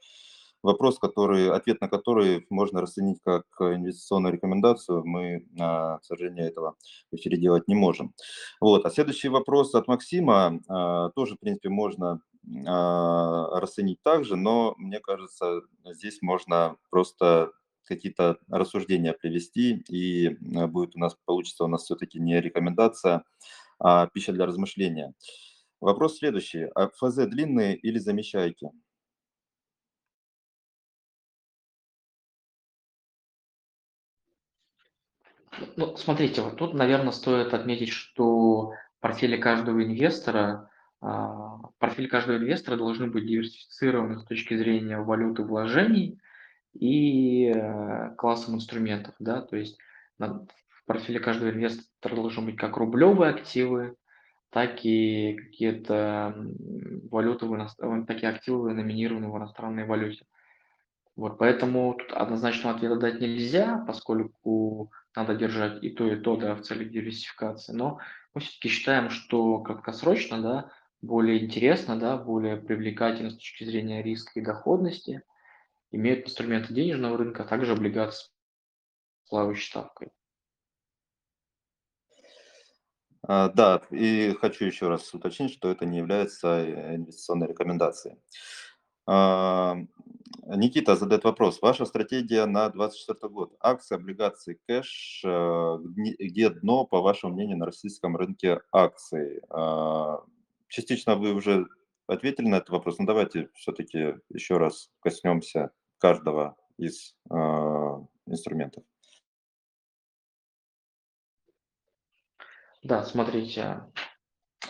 вопрос, 0.63 0.99
который, 0.99 1.49
ответ 1.49 1.81
на 1.81 1.87
который 1.87 2.45
можно 2.49 2.81
расценить 2.81 3.19
как 3.23 3.45
инвестиционную 3.59 4.33
рекомендацию. 4.33 5.05
Мы, 5.05 5.47
а, 5.59 5.99
к 5.99 6.03
сожалению, 6.05 6.47
этого 6.47 6.75
в 7.11 7.15
эфире 7.15 7.37
делать 7.37 7.67
не 7.67 7.75
можем. 7.75 8.13
Вот. 8.59 8.85
А 8.85 8.89
следующий 8.89 9.29
вопрос 9.29 9.75
от 9.75 9.87
Максима 9.87 10.59
а, 10.67 11.09
тоже, 11.09 11.35
в 11.35 11.39
принципе, 11.39 11.69
можно 11.69 12.21
а, 12.65 13.59
расценить 13.59 14.01
также, 14.03 14.35
но 14.35 14.73
мне 14.77 14.99
кажется, 14.99 15.61
здесь 15.85 16.21
можно 16.21 16.77
просто 16.89 17.51
какие-то 17.85 18.37
рассуждения 18.49 19.13
привести, 19.13 19.83
и 19.89 20.27
э, 20.27 20.67
будет 20.67 20.95
у 20.95 20.99
нас, 20.99 21.17
получится 21.25 21.63
у 21.63 21.67
нас 21.67 21.83
все-таки 21.85 22.19
не 22.19 22.39
рекомендация, 22.39 23.23
а 23.79 24.05
пища 24.07 24.31
для 24.31 24.45
размышления. 24.45 25.13
Вопрос 25.81 26.17
следующий. 26.19 26.67
ФЗ 26.97 27.27
длинные 27.27 27.75
или 27.75 27.97
замещайки? 27.97 28.69
Ну, 35.77 35.95
смотрите, 35.97 36.41
вот 36.41 36.57
тут, 36.57 36.73
наверное, 36.73 37.11
стоит 37.11 37.53
отметить, 37.53 37.89
что 37.89 38.71
в 38.71 39.01
портфеле 39.01 39.37
каждого 39.37 39.83
инвестора, 39.83 40.69
а, 41.01 41.57
портфель 41.79 42.07
каждого 42.07 42.37
инвестора 42.37 42.77
должны 42.77 43.07
быть 43.07 43.25
диверсифицированы 43.25 44.19
с 44.19 44.25
точки 44.25 44.55
зрения 44.57 44.99
валюты 44.99 45.43
вложений 45.43 46.19
и 46.73 47.47
э, 47.47 48.15
классом 48.15 48.55
инструментов, 48.55 49.15
да, 49.19 49.41
то 49.41 49.55
есть 49.55 49.77
в 50.19 50.85
портфеле 50.85 51.19
каждого 51.19 51.49
инвестора 51.49 52.15
должны 52.15 52.45
быть 52.45 52.57
как 52.57 52.77
рублевые 52.77 53.31
активы, 53.31 53.95
так 54.51 54.85
и 54.85 55.33
какие-то 55.35 56.33
м, 56.35 56.55
валюты, 57.09 57.45
в 57.45 57.55
иност- 57.55 57.79
э, 57.79 58.05
такие 58.07 58.31
активы, 58.31 58.73
номинированные 58.73 59.31
в 59.31 59.37
иностранной 59.37 59.85
валюте. 59.85 60.25
Вот, 61.19 61.37
поэтому 61.37 61.95
тут 61.95 62.13
однозначного 62.13 62.77
ответа 62.77 62.95
дать 62.95 63.19
нельзя, 63.19 63.83
поскольку 63.85 64.89
надо 65.13 65.35
держать 65.35 65.83
и 65.83 65.89
то, 65.89 66.07
и 66.07 66.15
то, 66.15 66.37
да, 66.37 66.55
в 66.55 66.61
целях 66.61 66.91
диверсификации. 66.91 67.73
Но 67.73 67.99
мы 68.33 68.39
все-таки 68.39 68.69
считаем, 68.69 69.09
что 69.09 69.59
краткосрочно, 69.59 70.41
да, 70.41 70.71
более 71.01 71.43
интересно, 71.43 71.99
да, 71.99 72.15
более 72.15 72.55
привлекательно 72.55 73.31
с 73.31 73.35
точки 73.35 73.65
зрения 73.65 74.01
риска 74.01 74.39
и 74.39 74.41
доходности 74.41 75.23
имеют 75.91 76.25
инструменты 76.25 76.73
денежного 76.73 77.17
рынка, 77.17 77.43
а 77.43 77.47
также 77.47 77.73
облигации 77.73 78.29
с 79.25 79.29
плавающей 79.29 79.67
ставкой. 79.67 80.11
А, 83.23 83.49
Да, 83.49 83.81
и 83.91 84.33
хочу 84.39 84.63
еще 84.63 84.87
раз 84.87 85.13
уточнить, 85.13 85.51
что 85.51 85.69
это 85.69 85.85
не 85.85 85.97
является 85.97 86.47
э, 86.61 86.95
инвестиционной 86.95 87.47
рекомендацией. 87.47 88.15
Никита 90.45 90.95
задает 90.95 91.23
вопрос. 91.23 91.61
Ваша 91.61 91.85
стратегия 91.85 92.45
на 92.45 92.69
2024 92.69 93.33
год. 93.33 93.55
Акции, 93.59 93.95
облигации, 93.95 94.59
кэш. 94.67 95.21
э, 95.25 95.77
Где 96.19 96.49
дно, 96.49 96.85
по 96.85 97.01
вашему 97.01 97.33
мнению, 97.33 97.57
на 97.57 97.65
российском 97.65 98.15
рынке 98.17 98.61
акций? 98.71 99.41
А, 99.49 100.23
Частично 100.67 101.15
вы 101.15 101.33
уже 101.33 101.67
ответили 102.07 102.47
на 102.47 102.55
этот 102.57 102.69
вопрос, 102.69 102.99
но 102.99 103.05
давайте 103.05 103.49
все-таки 103.55 104.15
еще 104.29 104.57
раз 104.57 104.89
коснемся 105.01 105.71
каждого 105.97 106.55
из 106.77 107.15
а, 107.29 108.03
инструментов. 108.27 108.83
Да, 112.83 113.03
смотрите, 113.03 113.83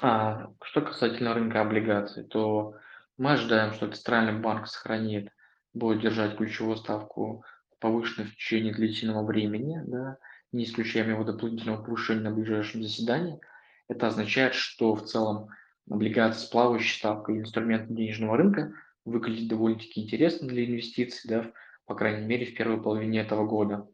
а, 0.01 0.51
что 0.63 0.81
касательно 0.81 1.33
рынка 1.33 1.61
облигаций, 1.61 2.23
то 2.23 2.75
мы 3.17 3.33
ожидаем, 3.33 3.73
что 3.73 3.91
Центральный 3.91 4.39
банк 4.39 4.67
сохранит, 4.67 5.29
будет 5.73 6.01
держать 6.01 6.37
ключевую 6.37 6.77
ставку 6.77 7.43
повышенной 7.79 8.27
в 8.27 8.35
течение 8.35 8.73
длительного 8.73 9.25
времени, 9.25 9.81
да, 9.85 10.17
не 10.51 10.63
исключаем 10.63 11.09
его 11.09 11.23
дополнительного 11.23 11.83
повышения 11.83 12.21
на 12.21 12.31
ближайшем 12.31 12.83
заседании. 12.83 13.39
Это 13.87 14.07
означает, 14.07 14.53
что 14.53 14.95
в 14.95 15.05
целом 15.05 15.49
облигации 15.89 16.45
с 16.45 16.49
плавающей 16.49 16.97
ставкой 16.97 17.37
и 17.37 17.39
инструмент 17.39 17.93
денежного 17.93 18.37
рынка 18.37 18.73
выглядит 19.05 19.47
довольно-таки 19.47 20.03
интересно 20.03 20.47
для 20.47 20.65
инвестиций, 20.65 21.29
да, 21.29 21.51
по 21.85 21.95
крайней 21.95 22.27
мере, 22.27 22.45
в 22.45 22.55
первой 22.55 22.81
половине 22.81 23.21
этого 23.21 23.45
года. 23.45 23.87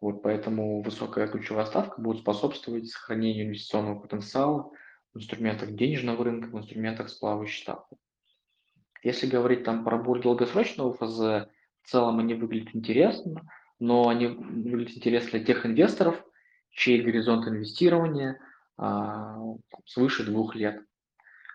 Вот 0.00 0.22
поэтому 0.22 0.82
высокая 0.82 1.26
ключевая 1.26 1.66
ставка 1.66 2.00
будет 2.00 2.20
способствовать 2.20 2.88
сохранению 2.88 3.46
инвестиционного 3.46 3.98
потенциала 3.98 4.70
в 5.12 5.18
инструментах 5.18 5.72
денежного 5.72 6.24
рынка, 6.24 6.48
в 6.48 6.58
инструментах 6.58 7.08
с 7.08 7.14
плавающей 7.14 7.62
ставкой. 7.62 7.98
Если 9.02 9.26
говорить 9.26 9.64
там 9.64 9.84
про 9.84 9.96
более 9.98 10.22
долгосрочного 10.22 10.94
ФЗ, 10.94 11.48
в 11.82 11.90
целом 11.90 12.18
они 12.18 12.34
выглядят 12.34 12.74
интересно, 12.74 13.48
но 13.78 14.08
они 14.08 14.26
выглядят 14.26 14.96
интересно 14.96 15.38
для 15.38 15.44
тех 15.46 15.64
инвесторов, 15.64 16.22
чей 16.70 17.02
горизонт 17.02 17.46
инвестирования 17.46 18.40
а, 18.76 19.38
свыше 19.86 20.24
двух 20.24 20.54
лет, 20.54 20.82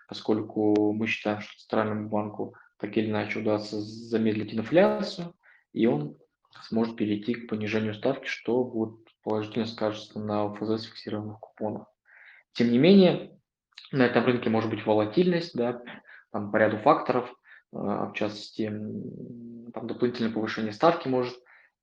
поскольку 0.08 0.92
мы 0.92 1.06
считаем, 1.06 1.40
что 1.40 1.58
Центральному 1.58 2.08
банку 2.08 2.54
так 2.78 2.96
или 2.96 3.08
иначе 3.08 3.38
удастся 3.38 3.80
замедлить 3.80 4.54
инфляцию, 4.54 5.34
и 5.72 5.86
он 5.86 6.16
сможет 6.62 6.96
перейти 6.96 7.34
к 7.34 7.48
понижению 7.48 7.94
ставки, 7.94 8.26
что 8.26 8.64
будет 8.64 8.98
положительно 9.22 9.66
скажется 9.66 10.18
на 10.18 10.44
ОФЗ 10.44 10.82
с 10.82 10.84
фиксированных 10.84 11.40
купонов. 11.40 11.86
Тем 12.52 12.70
не 12.70 12.78
менее, 12.78 13.38
на 13.90 14.02
этом 14.02 14.24
рынке 14.24 14.50
может 14.50 14.70
быть 14.70 14.84
волатильность, 14.84 15.54
да, 15.54 15.82
там 16.34 16.50
по 16.50 16.56
ряду 16.56 16.78
факторов, 16.78 17.32
а, 17.72 18.06
в 18.06 18.12
частности, 18.14 18.66
там 18.66 19.86
дополнительное 19.86 20.32
повышение 20.32 20.72
ставки 20.72 21.06
может 21.06 21.32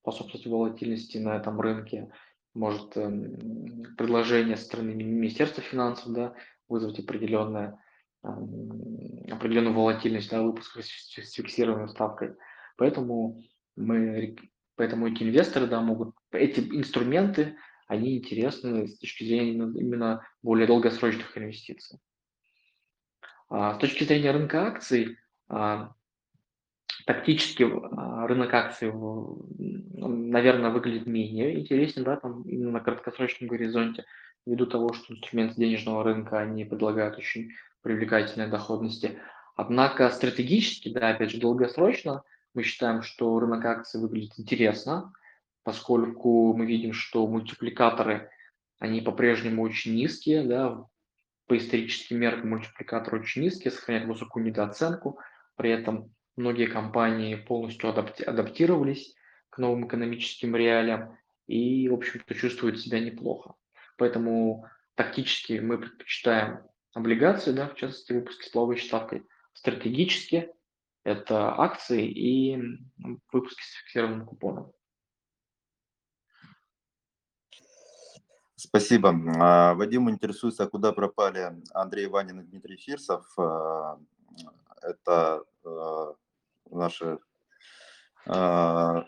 способствовать 0.01 0.45
волатильности 0.45 1.17
на 1.19 1.37
этом 1.37 1.61
рынке, 1.61 2.11
может 2.53 2.97
эм, 2.97 3.95
предложение 3.97 4.57
со 4.57 4.65
стороны 4.65 4.91
Министерства 4.91 5.63
финансов 5.63 6.11
да, 6.11 6.33
вызвать 6.67 6.99
определенное, 6.99 7.81
определенную 8.21 9.73
волатильность 9.73 10.29
да, 10.29 10.41
выпуска 10.41 10.81
с 10.83 11.31
фиксированной 11.33 11.87
ставкой. 11.87 12.35
Поэтому 12.75 13.41
мы, 13.77 14.35
поэтому 14.75 15.07
эти 15.07 15.23
инвесторы 15.23 15.67
да, 15.67 15.79
могут, 15.79 16.13
эти 16.33 16.59
инструменты, 16.59 17.55
они 17.87 18.17
интересны 18.17 18.89
с 18.89 18.99
точки 18.99 19.23
зрения 19.23 19.53
именно 19.53 20.27
более 20.41 20.67
долгосрочных 20.67 21.37
инвестиций. 21.37 21.99
А, 23.51 23.75
с 23.75 23.79
точки 23.79 24.05
зрения 24.05 24.31
рынка 24.31 24.65
акций, 24.67 25.17
а, 25.49 25.91
тактически 27.05 27.63
а, 27.63 28.25
рынок 28.25 28.53
акций, 28.53 28.89
наверное, 28.89 30.69
выглядит 30.69 31.05
менее 31.05 31.59
интересен, 31.59 32.05
да, 32.05 32.15
там 32.15 32.43
именно 32.43 32.71
на 32.71 32.79
краткосрочном 32.79 33.49
горизонте, 33.49 34.05
ввиду 34.45 34.65
того, 34.67 34.93
что 34.93 35.13
инструменты 35.13 35.55
денежного 35.55 36.01
рынка, 36.05 36.39
они 36.39 36.63
предлагают 36.63 37.17
очень 37.17 37.51
привлекательные 37.81 38.47
доходности. 38.47 39.19
Однако 39.57 40.09
стратегически, 40.11 40.87
да, 40.87 41.09
опять 41.09 41.31
же, 41.31 41.37
долгосрочно 41.37 42.23
мы 42.53 42.63
считаем, 42.63 43.01
что 43.01 43.37
рынок 43.37 43.65
акций 43.65 43.99
выглядит 43.99 44.39
интересно, 44.39 45.11
поскольку 45.63 46.53
мы 46.53 46.65
видим, 46.65 46.93
что 46.93 47.27
мультипликаторы, 47.27 48.29
они 48.79 49.01
по-прежнему 49.01 49.61
очень 49.61 49.93
низкие, 49.93 50.43
да, 50.43 50.85
по 51.51 51.57
историческим 51.57 52.17
меркам 52.17 52.51
мультипликаторы 52.51 53.19
очень 53.19 53.41
низкие, 53.41 53.71
сохраняют 53.71 54.07
высокую 54.07 54.45
недооценку, 54.45 55.19
при 55.57 55.69
этом 55.69 56.15
многие 56.37 56.65
компании 56.67 57.35
полностью 57.35 57.89
адапти- 57.89 58.23
адаптировались 58.23 59.13
к 59.49 59.57
новым 59.57 59.85
экономическим 59.85 60.55
реалиям 60.55 61.17
и, 61.47 61.89
в 61.89 61.93
общем-то, 61.93 62.35
чувствуют 62.35 62.79
себя 62.79 63.01
неплохо. 63.01 63.55
Поэтому 63.97 64.65
тактически 64.95 65.59
мы 65.59 65.77
предпочитаем 65.77 66.61
облигации, 66.93 67.51
да, 67.51 67.67
в 67.67 67.75
частности, 67.75 68.13
выпуски 68.13 68.45
с 68.45 68.49
плавающей 68.49 68.87
ставкой. 68.87 69.25
Стратегически 69.51 70.53
это 71.03 71.53
акции 71.59 72.07
и 72.07 72.79
выпуски 73.29 73.61
с 73.61 73.73
фиксированным 73.81 74.25
купоном. 74.25 74.71
Спасибо. 78.63 79.11
А, 79.39 79.73
Вадим 79.73 80.07
интересуется, 80.07 80.67
куда 80.67 80.91
пропали 80.91 81.51
Андрей 81.73 82.05
Ванин 82.05 82.41
и 82.41 82.43
Дмитрий 82.43 82.77
Фирсов. 82.77 83.25
А, 83.35 83.97
это 84.83 85.43
а, 85.65 86.13
наши 86.69 87.17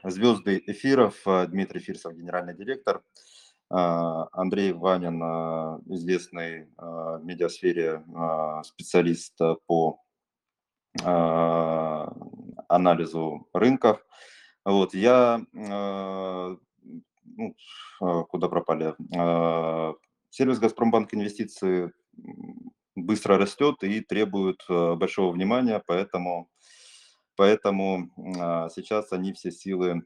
звезды 0.05 0.63
эфиров. 0.65 1.21
Дмитрий 1.49 1.81
Фирсов, 1.81 2.15
генеральный 2.15 2.55
директор. 2.55 3.03
Андрей 3.69 4.73
Ванин, 4.73 5.21
известный 5.93 6.67
в 6.75 7.21
медиасфере 7.23 8.03
специалист 8.63 9.37
по 9.67 9.99
анализу 12.67 13.47
рынков. 13.53 14.03
Вот, 14.65 14.95
я 14.95 15.45
ну, 17.37 17.55
а, 18.01 18.23
куда 18.23 18.47
пропали. 18.47 18.95
А, 19.15 19.93
сервис 20.29 20.59
«Газпромбанк 20.59 21.13
Инвестиции» 21.13 21.91
быстро 22.95 23.37
растет 23.37 23.83
и 23.83 24.01
требует 24.01 24.63
а, 24.69 24.95
большого 24.95 25.31
внимания, 25.31 25.81
поэтому, 25.85 26.49
поэтому 27.35 28.09
сейчас 28.73 29.11
они 29.11 29.33
все 29.33 29.51
силы 29.51 30.03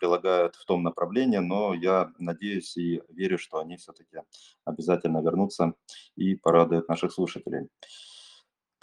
прилагают 0.00 0.56
в 0.56 0.64
том 0.64 0.82
направлении, 0.82 1.36
но 1.36 1.74
я 1.74 2.10
надеюсь 2.18 2.76
и 2.78 3.02
верю, 3.10 3.38
что 3.38 3.58
они 3.58 3.76
все-таки 3.76 4.18
обязательно 4.64 5.18
вернутся 5.22 5.74
и 6.16 6.34
порадуют 6.34 6.88
наших 6.88 7.12
слушателей. 7.12 7.68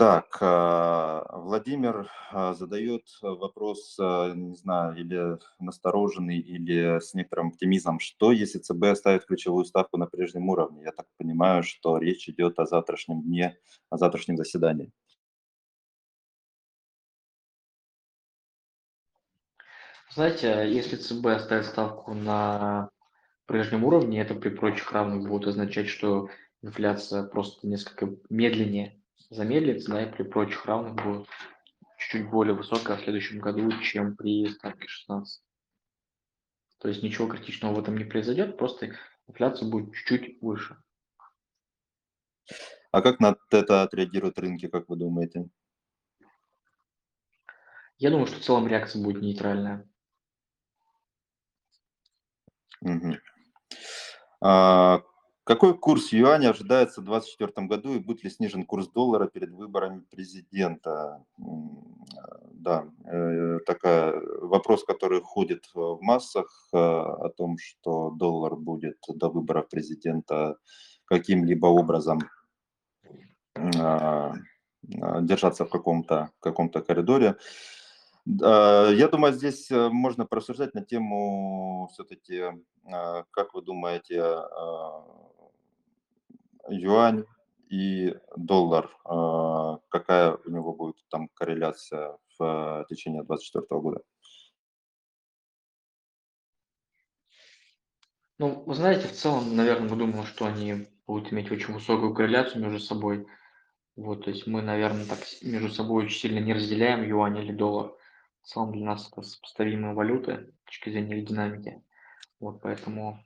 Так, 0.02 0.40
а, 0.42 1.28
Владимир 1.32 2.10
а, 2.32 2.56
задает 2.56 3.04
вопрос, 3.22 3.96
а, 4.00 4.34
не 4.34 4.56
знаю, 4.56 4.98
или 4.98 5.38
настороженный, 5.60 6.40
или 6.40 7.00
с 7.00 7.14
некоторым 7.14 7.50
оптимизмом. 7.50 8.00
Что, 8.00 8.32
если 8.32 8.58
ЦБ 8.58 8.84
оставит 8.86 9.26
ключевую 9.26 9.64
ставку 9.64 9.98
на 9.98 10.08
прежнем 10.08 10.50
уровне? 10.50 10.82
Я 10.86 10.92
так 10.92 11.06
понимаю, 11.18 11.62
что 11.62 12.00
речь 12.00 12.28
идет 12.28 12.58
о 12.58 12.66
завтрашнем 12.66 13.22
дне, 13.22 13.60
о 13.92 13.98
завтрашнем 13.98 14.38
заседании. 14.38 14.92
Знаете, 20.16 20.68
если 20.68 20.96
ЦБ 20.96 21.28
оставит 21.28 21.68
ставку 21.68 22.16
на 22.16 22.90
прежнем 23.46 23.84
уровне, 23.84 24.20
это 24.20 24.34
при 24.34 24.50
прочих 24.50 24.92
равных 24.92 25.30
будет 25.30 25.48
означать, 25.50 25.90
что 25.90 26.28
инфляция 26.64 27.22
просто 27.22 27.68
несколько 27.68 28.10
медленнее 28.32 29.00
замедлится, 29.32 29.92
да, 29.92 30.04
и 30.04 30.12
при 30.12 30.24
прочих 30.24 30.66
равных 30.66 30.96
будет 30.96 31.28
чуть-чуть 31.98 32.30
более 32.30 32.54
высокая 32.54 32.98
в 32.98 33.02
следующем 33.02 33.40
году, 33.40 33.72
чем 33.82 34.16
при 34.16 34.48
ставке 34.48 34.88
16. 34.88 35.42
То 36.80 36.88
есть 36.90 37.02
ничего 37.02 37.28
критичного 37.28 37.76
в 37.76 37.80
этом 37.80 37.98
не 37.98 38.04
произойдет, 38.04 38.58
просто 38.58 38.96
инфляция 39.28 39.70
будет 39.70 39.94
чуть-чуть 39.96 40.42
выше. 40.42 40.78
А 42.92 43.02
как 43.02 43.20
на 43.22 43.38
это 43.50 43.84
отреагируют 43.84 44.38
рынки, 44.38 44.68
как 44.68 44.90
вы 44.90 44.98
думаете? 44.98 45.48
Я 47.98 48.10
думаю, 48.10 48.28
что 48.28 48.38
в 48.38 48.44
целом 48.44 48.68
реакция 48.68 49.02
будет 49.02 49.22
нейтральная. 49.22 49.88
Угу. 52.82 53.16
А, 54.42 55.04
какой 55.52 55.78
курс 55.78 56.14
юаня 56.14 56.52
ожидается 56.52 57.02
в 57.02 57.04
2024 57.04 57.68
году 57.68 57.94
и 57.94 58.00
будет 58.00 58.24
ли 58.24 58.30
снижен 58.30 58.64
курс 58.66 58.88
доллара 58.88 59.28
перед 59.28 59.52
выборами 59.52 60.00
президента? 60.10 61.26
Да, 62.54 62.86
э, 63.04 63.60
такая 63.66 64.14
вопрос, 64.40 64.86
который 64.86 65.20
ходит 65.20 65.66
в 65.74 65.98
массах 66.00 66.46
э, 66.72 66.78
о 66.78 67.28
том, 67.36 67.58
что 67.58 68.12
доллар 68.12 68.56
будет 68.56 68.98
до 69.10 69.28
выборов 69.28 69.68
президента 69.68 70.56
каким-либо 71.04 71.68
образом 71.68 72.20
а, 73.56 74.34
держаться 75.20 75.66
в 75.66 75.70
каком-то 75.70 76.32
каком 76.40 76.70
коридоре. 76.70 77.36
Я 78.26 79.10
думаю, 79.12 79.34
здесь 79.34 79.70
э, 79.70 79.90
можно 79.90 80.26
порассуждать 80.26 80.74
на 80.76 80.86
тему 80.86 81.90
все-таки, 81.92 82.44
как 83.32 83.54
вы 83.54 83.62
думаете, 83.64 84.24
юань 86.72 87.26
и 87.70 88.16
доллар, 88.36 88.90
а, 89.06 89.80
какая 89.90 90.36
у 90.36 90.50
него 90.50 90.74
будет 90.74 90.98
там 91.10 91.30
корреляция 91.34 92.18
в 92.38 92.86
течение 92.90 93.24
2024 93.24 93.82
года? 93.82 94.02
Ну, 98.40 98.64
вы 98.66 98.74
знаете, 98.74 99.08
в 99.08 99.12
целом, 99.12 99.56
наверное, 99.56 99.88
мы 99.88 99.96
думаем, 99.96 100.26
что 100.26 100.48
они 100.48 100.88
будут 101.06 101.32
иметь 101.32 101.52
очень 101.52 101.74
высокую 101.74 102.16
корреляцию 102.16 102.64
между 102.64 102.80
собой. 102.80 103.28
Вот, 103.96 104.26
то 104.26 104.32
есть 104.32 104.48
мы, 104.48 104.64
наверное, 104.64 105.06
так 105.06 105.20
между 105.44 105.70
собой 105.70 106.06
очень 106.06 106.18
сильно 106.18 106.40
не 106.40 106.54
разделяем 106.54 107.08
юань 107.08 107.38
или 107.38 107.52
доллар. 107.52 107.94
В 108.42 108.48
целом 108.48 108.72
для 108.72 108.86
нас 108.86 109.10
это 109.12 109.22
сопоставимые 109.22 109.94
валюты 109.94 110.52
с 110.64 110.66
точки 110.66 110.90
зрения 110.90 111.20
их 111.20 111.28
динамики. 111.28 111.84
Вот, 112.40 112.62
поэтому 112.62 113.24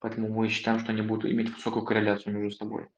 Поэтому 0.00 0.28
мы 0.28 0.48
считаем, 0.48 0.78
что 0.78 0.92
они 0.92 1.02
будут 1.02 1.30
иметь 1.30 1.52
высокую 1.54 1.84
корреляцию 1.84 2.38
между 2.38 2.56
собой. 2.56 2.88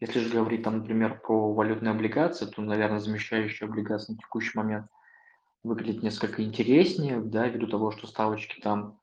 Если 0.00 0.20
же 0.20 0.28
говорить, 0.28 0.62
там, 0.62 0.78
например, 0.78 1.20
про 1.20 1.52
валютные 1.54 1.92
облигации, 1.92 2.46
то, 2.46 2.62
наверное, 2.62 3.00
замещающие 3.00 3.68
облигации 3.68 4.12
на 4.12 4.18
текущий 4.18 4.56
момент 4.56 4.86
выглядит 5.62 6.02
несколько 6.02 6.42
интереснее, 6.42 7.20
да, 7.20 7.48
ввиду 7.48 7.66
того, 7.66 7.90
что 7.90 8.06
ставочки 8.06 8.60
там 8.60 9.00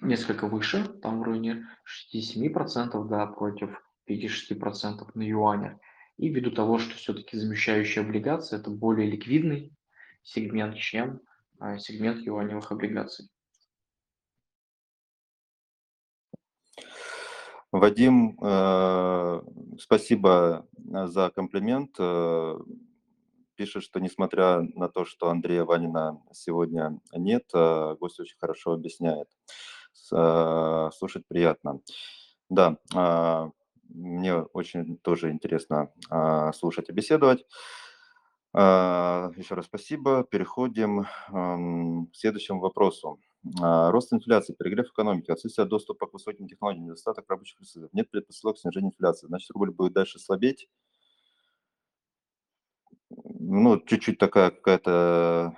несколько 0.00 0.46
выше, 0.46 0.84
там 1.00 1.20
в 1.20 1.22
районе 1.22 1.66
6-7%, 2.14 3.08
да, 3.08 3.26
против 3.26 3.80
5-6% 4.08 5.10
на 5.14 5.22
юанях. 5.22 5.78
И 6.16 6.28
ввиду 6.28 6.50
того, 6.50 6.78
что 6.78 6.96
все-таки 6.96 7.36
замещающие 7.36 8.02
облигации– 8.02 8.58
это 8.58 8.70
более 8.70 9.08
ликвидный 9.08 9.72
сегмент, 10.22 10.76
чем 10.76 11.20
а, 11.58 11.78
сегмент 11.78 12.20
юаневых 12.20 12.72
облигаций. 12.72 13.28
Вадим, 17.78 18.38
э, 18.40 19.40
спасибо 19.78 20.66
за 20.76 21.30
комплимент. 21.30 21.94
Э, 21.98 22.58
пишет, 23.54 23.82
что 23.82 24.00
несмотря 24.00 24.60
на 24.60 24.88
то, 24.88 25.04
что 25.04 25.28
Андрея 25.28 25.64
Ванина 25.64 26.22
сегодня 26.32 26.98
нет, 27.12 27.44
э, 27.54 27.96
гость 28.00 28.18
очень 28.20 28.38
хорошо 28.38 28.72
объясняет. 28.72 29.28
Э, 30.12 30.90
слушать 30.94 31.24
приятно. 31.28 31.80
Да, 32.48 32.78
э, 32.94 33.50
мне 33.88 34.36
очень 34.36 34.96
тоже 34.98 35.30
интересно 35.30 35.90
э, 36.10 36.52
слушать 36.54 36.88
и 36.88 36.92
беседовать. 36.92 37.44
Э, 38.54 39.30
еще 39.36 39.54
раз 39.54 39.66
спасибо. 39.66 40.24
Переходим 40.24 41.00
э, 41.00 41.04
к 42.10 42.16
следующему 42.16 42.60
вопросу. 42.60 43.20
Э, 43.62 43.90
рост 43.90 44.12
инфляции, 44.12 44.54
перегрев 44.54 44.88
экономики, 44.88 45.30
отсутствие 45.30 45.66
доступа 45.66 46.06
к 46.06 46.12
высоким 46.12 46.48
технологиям, 46.48 46.86
недостаток 46.86 47.28
рабочих 47.28 47.60
ресурсов. 47.60 47.92
Нет 47.92 48.10
предпосылок 48.10 48.58
снижения 48.58 48.88
инфляции. 48.88 49.26
Значит, 49.26 49.50
рубль 49.50 49.70
будет 49.70 49.92
дальше 49.92 50.18
слабеть 50.18 50.68
ну, 53.48 53.80
чуть-чуть 53.80 54.18
такая 54.18 54.50
какая-то 54.50 55.56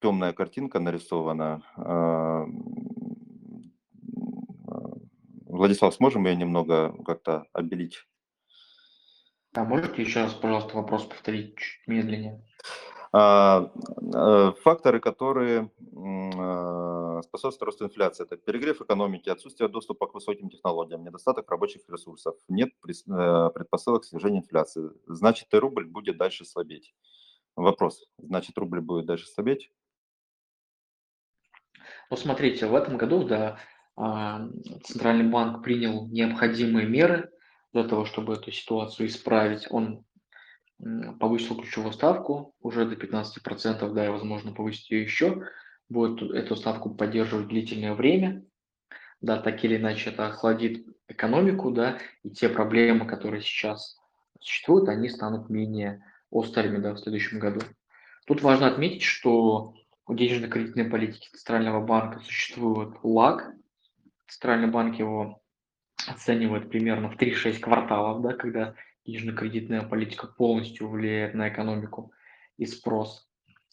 темная 0.00 0.32
картинка 0.32 0.78
нарисована. 0.80 1.62
А, 1.76 2.44
Владислав, 5.46 5.94
сможем 5.94 6.26
ее 6.26 6.36
немного 6.36 6.94
как-то 7.04 7.46
обелить? 7.52 8.04
А 9.54 9.64
можете 9.64 10.02
еще 10.02 10.22
раз, 10.22 10.34
пожалуйста, 10.34 10.76
вопрос 10.76 11.06
повторить 11.06 11.56
чуть 11.56 11.88
медленнее? 11.88 12.44
А, 13.10 13.70
э, 13.74 14.52
факторы, 14.62 15.00
которые 15.00 15.70
а, 15.96 17.22
способствуют 17.22 17.62
росту 17.62 17.84
инфляции, 17.86 18.24
это 18.24 18.36
перегрев 18.36 18.82
экономики, 18.82 19.30
отсутствие 19.30 19.68
доступа 19.68 20.06
к 20.06 20.14
высоким 20.14 20.50
технологиям, 20.50 21.04
недостаток 21.04 21.50
рабочих 21.50 21.82
ресурсов, 21.88 22.36
нет 22.48 22.70
э, 22.86 23.50
предпосылок 23.54 24.02
к 24.02 24.04
снижению 24.04 24.42
инфляции. 24.42 24.90
Значит, 25.06 25.52
и 25.54 25.56
рубль 25.56 25.86
будет 25.86 26.18
дальше 26.18 26.44
слабеть. 26.44 26.94
Вопрос, 27.56 28.04
значит, 28.18 28.56
рубль 28.58 28.80
будет 28.80 29.06
дальше 29.06 29.26
слабеть? 29.26 29.72
Ну, 32.10 32.16
смотрите, 32.16 32.66
в 32.66 32.74
этом 32.74 32.98
году, 32.98 33.24
да, 33.24 33.58
а, 33.96 34.48
Центральный 34.84 35.28
банк 35.28 35.64
принял 35.64 36.06
необходимые 36.08 36.86
меры 36.86 37.30
для 37.72 37.84
того, 37.84 38.04
чтобы 38.04 38.34
эту 38.34 38.52
ситуацию 38.52 39.08
исправить. 39.08 39.66
Он 39.70 40.04
повысил 41.18 41.56
ключевую 41.56 41.92
ставку 41.92 42.54
уже 42.60 42.86
до 42.86 42.94
15%, 42.94 43.92
да, 43.92 44.06
и, 44.06 44.10
возможно, 44.10 44.52
повысить 44.52 44.90
ее 44.90 45.02
еще. 45.02 45.48
Будет 45.88 46.30
эту 46.30 46.54
ставку 46.56 46.94
поддерживать 46.94 47.48
длительное 47.48 47.94
время. 47.94 48.44
Да, 49.20 49.38
так 49.38 49.64
или 49.64 49.76
иначе 49.76 50.10
это 50.10 50.26
охладит 50.26 50.86
экономику, 51.08 51.70
да, 51.72 51.98
и 52.22 52.30
те 52.30 52.48
проблемы, 52.48 53.06
которые 53.06 53.42
сейчас 53.42 53.98
существуют, 54.38 54.88
они 54.88 55.08
станут 55.08 55.50
менее 55.50 56.04
острыми, 56.30 56.78
да, 56.78 56.92
в 56.94 56.98
следующем 56.98 57.40
году. 57.40 57.60
Тут 58.26 58.42
важно 58.42 58.68
отметить, 58.68 59.02
что 59.02 59.74
у 60.06 60.14
денежно-кредитной 60.14 60.84
политики 60.84 61.28
Центрального 61.32 61.84
банка 61.84 62.20
существует 62.20 62.94
лаг. 63.02 63.52
Центральный 64.28 64.68
банк 64.68 64.98
его 64.98 65.42
оценивает 66.06 66.70
примерно 66.70 67.10
в 67.10 67.16
3-6 67.16 67.58
кварталов, 67.58 68.22
да, 68.22 68.34
когда 68.34 68.74
денежно-кредитная 69.08 69.82
политика 69.82 70.26
полностью 70.26 70.88
влияет 70.88 71.34
на 71.34 71.48
экономику 71.48 72.12
и 72.58 72.66
спрос. 72.66 73.26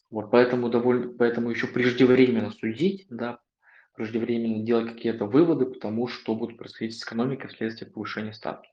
Вот 0.10 0.32
поэтому, 0.32 0.70
довольно, 0.70 1.12
поэтому 1.12 1.50
еще 1.50 1.68
преждевременно 1.68 2.52
судить, 2.52 3.06
да, 3.10 3.40
преждевременно 3.96 4.64
делать 4.64 4.94
какие-то 4.94 5.26
выводы 5.26 5.66
по 5.66 5.78
тому, 5.78 6.08
что 6.08 6.36
будет 6.36 6.58
происходить 6.58 6.98
с 6.98 7.04
экономикой 7.04 7.50
вследствие 7.50 7.92
повышения 7.92 8.34
ставки. 8.34 8.70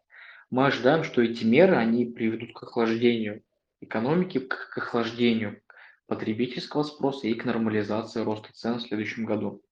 Мы 0.50 0.66
ожидаем, 0.66 1.02
что 1.02 1.22
эти 1.22 1.44
меры, 1.44 1.76
они 1.76 2.04
приведут 2.04 2.52
к 2.52 2.62
охлаждению 2.62 3.42
экономики, 3.80 4.38
к 4.38 4.76
охлаждению 4.76 5.62
потребительского 6.06 6.84
спроса 6.84 7.26
и 7.26 7.34
к 7.34 7.44
нормализации 7.44 8.20
роста 8.20 8.52
цен 8.52 8.78
в 8.78 8.82
следующем 8.82 9.24
году. 9.24 9.62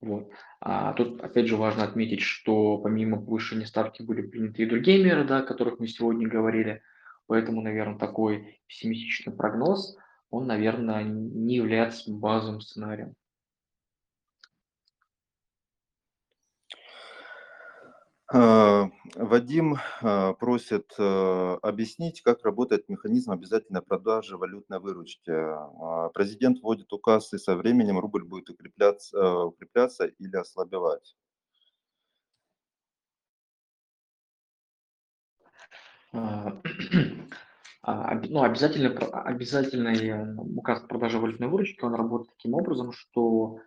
Вот. 0.00 0.30
А 0.60 0.92
тут, 0.92 1.22
опять 1.22 1.46
же, 1.46 1.56
важно 1.56 1.84
отметить, 1.84 2.20
что 2.20 2.78
помимо 2.78 3.16
повышения 3.20 3.66
ставки 3.66 4.02
были 4.02 4.20
приняты 4.20 4.62
и 4.62 4.66
другие 4.66 5.02
меры, 5.02 5.24
да, 5.24 5.38
о 5.38 5.42
которых 5.42 5.78
мы 5.78 5.88
сегодня 5.88 6.28
говорили. 6.28 6.82
Поэтому, 7.26 7.62
наверное, 7.62 7.98
такой 7.98 8.60
пессимистичный 8.66 9.32
прогноз, 9.32 9.96
он, 10.30 10.46
наверное, 10.46 11.02
не 11.02 11.56
является 11.56 12.12
базовым 12.12 12.60
сценарием. 12.60 13.14
Вадим 18.32 19.76
э, 20.02 20.34
просит 20.38 20.94
э, 20.98 21.58
объяснить, 21.62 22.22
как 22.22 22.44
работает 22.44 22.88
механизм 22.88 23.32
обязательной 23.32 23.82
продажи 23.82 24.36
валютной 24.36 24.78
выручки. 24.78 25.32
Президент 26.14 26.60
вводит 26.62 26.92
указ, 26.92 27.32
и 27.32 27.38
со 27.38 27.56
временем 27.56 27.98
рубль 27.98 28.22
будет 28.24 28.48
укрепляться, 28.50 29.44
укрепляться 29.44 30.04
или 30.06 30.36
ослабевать. 30.36 31.16
А, 37.82 38.14
ну, 38.28 38.42
обязательно, 38.42 38.90
обязательный 39.24 40.36
указ 40.36 40.80
продажи 40.82 41.18
валютной 41.18 41.48
выручки, 41.48 41.82
он 41.82 41.94
работает 41.94 42.36
таким 42.36 42.52
образом, 42.52 42.92
что 42.92 43.58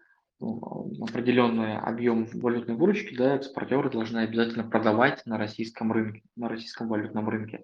определенный 1.02 1.78
объем 1.78 2.28
валютной 2.34 2.76
выручки, 2.76 3.16
да, 3.16 3.36
экспортеры 3.36 3.90
должны 3.90 4.20
обязательно 4.20 4.64
продавать 4.64 5.26
на 5.26 5.38
российском 5.38 5.92
рынке, 5.92 6.22
на 6.36 6.50
российском 6.50 6.88
валютном 6.88 7.30
рынке. 7.30 7.64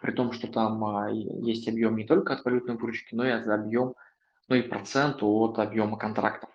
При 0.00 0.12
том, 0.12 0.32
что 0.32 0.46
там 0.46 0.84
а, 0.84 1.10
есть 1.10 1.68
объем 1.68 1.96
не 1.96 2.04
только 2.04 2.34
от 2.34 2.44
валютной 2.44 2.76
выручки, 2.76 3.14
но 3.14 3.26
и 3.26 3.30
от 3.30 3.48
объем, 3.48 3.94
ну 4.48 4.56
и 4.56 4.62
процент 4.62 5.22
от 5.22 5.58
объема 5.58 5.98
контрактов. 5.98 6.50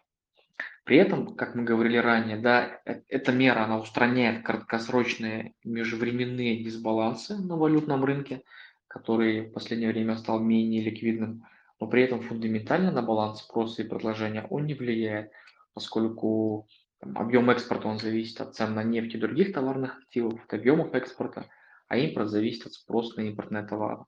При 0.84 0.98
этом, 0.98 1.36
как 1.36 1.56
мы 1.56 1.64
говорили 1.64 1.98
ранее, 1.98 2.38
да, 2.38 2.82
э, 2.86 3.02
эта 3.08 3.32
мера, 3.32 3.64
она 3.64 3.80
устраняет 3.80 4.44
краткосрочные 4.44 5.54
межвременные 5.64 6.64
дисбалансы 6.64 7.38
на 7.38 7.56
валютном 7.56 8.04
рынке, 8.04 8.44
который 8.88 9.42
в 9.42 9.54
последнее 9.54 9.92
время 9.92 10.18
стал 10.18 10.40
менее 10.40 10.84
ликвидным, 10.84 11.46
но 11.80 11.88
при 11.88 12.04
этом 12.04 12.22
фундаментально 12.22 12.92
на 12.92 13.02
баланс 13.02 13.40
спроса 13.40 13.82
и 13.82 13.88
предложения 13.88 14.46
он 14.50 14.66
не 14.66 14.74
влияет 14.74 15.32
поскольку 15.74 16.68
объем 17.02 17.50
экспорта 17.50 17.88
он 17.88 18.00
зависит 18.00 18.40
от 18.42 18.56
цен 18.56 18.74
на 18.76 18.84
нефть 18.84 19.16
и 19.16 19.20
других 19.20 19.54
товарных 19.54 19.98
активов, 19.98 20.44
от 20.44 20.54
объемов 20.54 20.94
экспорта, 20.94 21.48
а 21.88 21.98
импорт 21.98 22.30
зависит 22.30 22.66
от 22.66 22.74
спроса 22.74 23.20
на 23.20 23.26
импортные 23.26 23.66
товары. 23.66 24.04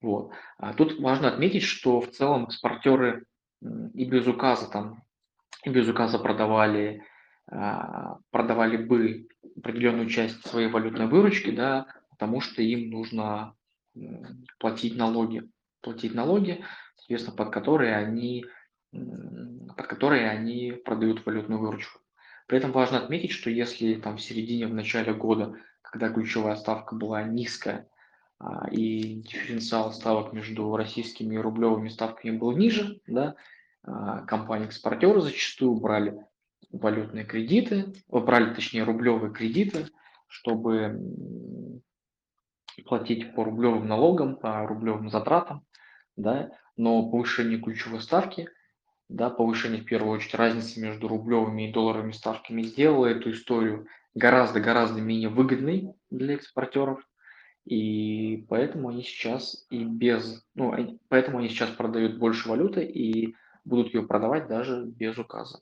Вот. 0.00 0.32
А 0.58 0.74
тут 0.74 0.98
важно 1.00 1.28
отметить, 1.28 1.62
что 1.62 2.00
в 2.00 2.10
целом 2.10 2.44
экспортеры 2.44 3.26
и 3.60 4.04
без 4.04 4.26
указа 4.26 4.68
там 4.68 5.02
и 5.64 5.70
без 5.70 5.88
указа 5.88 6.18
продавали, 6.18 7.04
а, 7.46 8.18
продавали 8.30 8.76
бы 8.76 9.28
определенную 9.56 10.08
часть 10.08 10.44
своей 10.46 10.68
валютной 10.68 11.06
выручки, 11.06 11.50
да, 11.50 11.86
потому 12.10 12.40
что 12.40 12.62
им 12.62 12.90
нужно 12.90 13.54
платить 14.58 14.96
налоги, 14.96 15.48
платить 15.80 16.14
налоги, 16.14 16.64
соответственно, 16.96 17.36
под 17.36 17.50
которые 17.50 17.94
они 17.94 18.44
под 18.92 19.86
которые 19.86 20.28
они 20.28 20.72
продают 20.72 21.24
валютную 21.24 21.60
выручку. 21.60 22.00
При 22.46 22.58
этом 22.58 22.72
важно 22.72 22.98
отметить, 22.98 23.30
что 23.30 23.50
если 23.50 23.94
там 23.94 24.16
в 24.16 24.22
середине, 24.22 24.66
в 24.66 24.74
начале 24.74 25.14
года, 25.14 25.54
когда 25.80 26.10
ключевая 26.10 26.56
ставка 26.56 26.94
была 26.94 27.22
низкая, 27.22 27.88
а, 28.38 28.68
и 28.70 29.22
дифференциал 29.22 29.92
ставок 29.92 30.32
между 30.32 30.76
российскими 30.76 31.36
и 31.36 31.38
рублевыми 31.38 31.88
ставками 31.88 32.36
был 32.36 32.52
ниже, 32.52 33.00
да, 33.06 33.36
а, 33.82 34.22
компании-экспортеры 34.26 35.20
зачастую 35.20 35.76
брали 35.76 36.26
валютные 36.70 37.24
кредиты, 37.24 37.92
брали, 38.08 38.52
точнее, 38.52 38.84
рублевые 38.84 39.32
кредиты, 39.32 39.86
чтобы 40.26 41.82
платить 42.84 43.34
по 43.34 43.44
рублевым 43.44 43.86
налогам, 43.86 44.36
по 44.36 44.66
рублевым 44.66 45.10
затратам, 45.10 45.64
да, 46.16 46.50
но 46.76 47.08
повышение 47.10 47.58
ключевой 47.58 48.02
ставки– 48.02 48.48
да, 49.12 49.30
повышение 49.30 49.82
в 49.82 49.84
первую 49.84 50.12
очередь 50.12 50.34
разницы 50.34 50.80
между 50.80 51.06
рублевыми 51.06 51.68
и 51.68 51.72
долларовыми 51.72 52.12
ставками 52.12 52.62
сделало 52.62 53.06
эту 53.06 53.30
историю 53.32 53.86
гораздо-гораздо 54.14 55.00
менее 55.00 55.28
выгодной 55.28 55.94
для 56.10 56.34
экспортеров. 56.34 57.00
И 57.64 58.44
поэтому 58.48 58.88
они 58.88 59.02
сейчас 59.02 59.66
и 59.70 59.84
без, 59.84 60.44
ну, 60.54 60.98
поэтому 61.08 61.38
они 61.38 61.48
сейчас 61.48 61.70
продают 61.70 62.18
больше 62.18 62.48
валюты 62.48 62.84
и 62.84 63.36
будут 63.64 63.94
ее 63.94 64.02
продавать 64.02 64.48
даже 64.48 64.84
без 64.84 65.16
указа. 65.18 65.60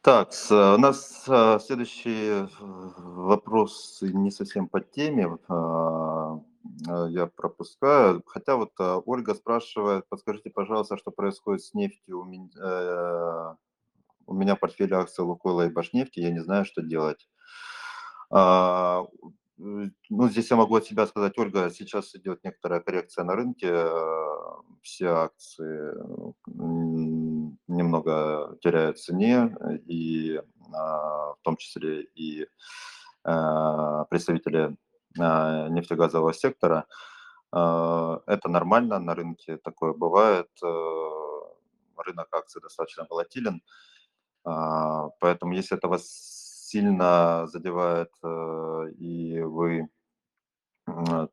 Так, 0.00 0.30
у 0.50 0.78
нас 0.78 1.24
э, 1.28 1.58
следующий 1.60 2.28
э, 2.28 2.46
вопрос 2.60 3.98
не 4.02 4.30
совсем 4.30 4.68
по 4.68 4.80
теме. 4.80 5.36
А, 5.48 6.40
а, 6.88 7.06
Я 7.08 7.26
пропускаю. 7.26 8.22
Хотя 8.26 8.56
вот 8.56 8.72
а, 8.78 8.98
Ольга 8.98 9.34
спрашивает, 9.34 10.08
подскажите, 10.08 10.50
пожалуйста, 10.50 10.96
что 10.96 11.10
происходит 11.10 11.62
с 11.62 11.74
нефтью 11.74 12.20
у 12.20 12.24
меня, 12.24 12.48
э, 12.60 13.54
у 14.26 14.34
меня 14.34 14.56
в 14.56 14.60
портфеле 14.60 14.96
акций 14.96 15.24
Лукойла 15.24 15.66
и 15.66 15.70
Башнефти, 15.72 16.20
я 16.20 16.30
не 16.30 16.40
знаю, 16.40 16.64
что 16.64 16.82
делать. 16.82 17.28
А, 18.30 19.04
Ну, 19.58 20.28
здесь 20.28 20.50
я 20.50 20.56
могу 20.56 20.76
от 20.76 20.84
себя 20.84 21.06
сказать, 21.06 21.38
Ольга, 21.38 21.70
сейчас 21.70 22.14
идет 22.14 22.44
некоторая 22.44 22.80
коррекция 22.80 23.24
на 23.24 23.34
рынке, 23.34 23.68
э, 23.70 24.26
все 24.82 25.06
акции 25.08 25.94
немного 27.68 28.56
теряют 28.62 28.98
цене, 28.98 29.56
э, 29.60 29.76
и 29.86 30.40
в 30.68 31.38
том 31.42 31.56
числе 31.56 32.02
и 32.14 32.46
представители 34.10 34.76
нефтегазового 35.70 36.32
сектора. 36.34 36.86
А, 37.52 38.20
Это 38.26 38.48
нормально, 38.48 38.98
на 39.00 39.14
рынке 39.14 39.56
такое 39.58 39.92
бывает. 39.94 40.48
э, 40.64 40.66
Рынок 41.98 42.28
акций 42.32 42.60
достаточно 42.62 43.06
волатилен. 43.10 43.62
А, 44.44 45.10
поэтому 45.20 45.54
если 45.54 45.76
это 45.78 45.88
вас 45.88 46.06
сильно 46.08 47.46
задевает, 47.48 48.10
и 48.98 49.40
вы, 49.42 49.88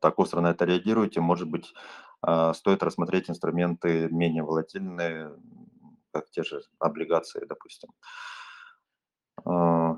так 0.00 0.18
остро 0.18 0.40
на 0.40 0.50
это 0.50 0.64
реагируете, 0.64 1.20
может 1.20 1.48
быть, 1.48 1.72
а, 2.22 2.52
стоит 2.54 2.82
рассмотреть 2.82 3.30
инструменты 3.30 4.08
менее 4.10 4.42
волатильные, 4.42 5.32
как 6.12 6.30
те 6.30 6.42
же 6.42 6.62
облигации, 6.78 7.44
допустим. 7.46 7.90
А, 9.44 9.96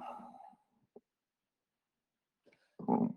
м, 2.88 3.10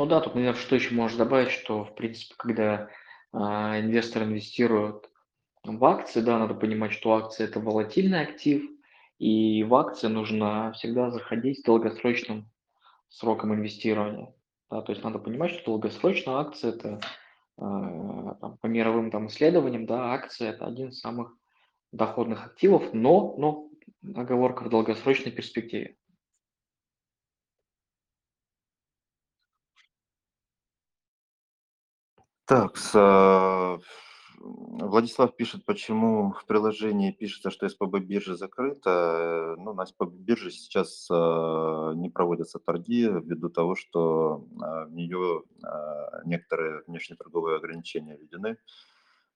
Ну 0.00 0.06
да, 0.06 0.22
тут, 0.22 0.34
наверное, 0.34 0.58
что 0.58 0.76
еще 0.76 0.94
можно 0.94 1.18
добавить, 1.18 1.50
что, 1.50 1.84
в 1.84 1.94
принципе, 1.94 2.34
когда 2.38 2.88
а, 3.34 3.78
инвестор 3.78 4.22
инвестирует 4.22 5.10
в 5.62 5.84
акции, 5.84 6.22
да, 6.22 6.38
надо 6.38 6.54
понимать, 6.54 6.92
что 6.92 7.12
акции– 7.12 7.44
это 7.44 7.60
волатильный 7.60 8.22
актив, 8.22 8.62
и 9.18 9.62
в 9.62 9.74
акции 9.74 10.06
нужно 10.06 10.72
всегда 10.72 11.10
заходить 11.10 11.58
с 11.58 11.62
долгосрочным 11.64 12.50
сроком 13.10 13.52
инвестирования. 13.52 14.32
Да, 14.70 14.80
то 14.80 14.90
есть 14.92 15.04
надо 15.04 15.18
понимать, 15.18 15.50
что 15.50 15.72
долгосрочная 15.72 16.36
акция– 16.36 16.70
это 16.70 17.00
а, 17.58 18.36
там, 18.36 18.56
по 18.56 18.68
мировым 18.68 19.10
там, 19.10 19.26
исследованиям, 19.26 19.84
да, 19.84 20.14
акция– 20.14 20.52
это 20.52 20.64
один 20.64 20.88
из 20.88 21.00
самых 21.00 21.36
доходных 21.92 22.46
активов, 22.46 22.94
но, 22.94 23.36
но 23.36 23.68
оговорка 24.14 24.62
в 24.62 24.70
долгосрочной 24.70 25.30
перспективе. 25.30 25.98
Так, 32.50 32.76
с, 32.78 32.90
а, 32.96 33.78
Владислав 34.40 35.36
пишет, 35.36 35.64
почему 35.64 36.32
в 36.32 36.44
приложении 36.46 37.12
пишется, 37.12 37.52
что 37.52 37.68
СПБ 37.68 38.00
биржа 38.00 38.34
закрыта. 38.34 39.54
Э, 39.56 39.56
Ну, 39.56 39.72
на 39.72 39.86
СПБ 39.86 40.10
бирже 40.14 40.50
сейчас 40.50 41.06
а, 41.12 41.92
не 41.94 42.10
проводятся 42.10 42.58
торги 42.58 43.04
ввиду 43.04 43.50
того, 43.50 43.76
что 43.76 44.48
а, 44.60 44.86
в 44.86 44.92
нее 44.92 45.44
а, 45.62 46.22
некоторые 46.24 46.82
внешнеторговые 46.88 47.58
ограничения 47.58 48.16
введены. 48.16 48.56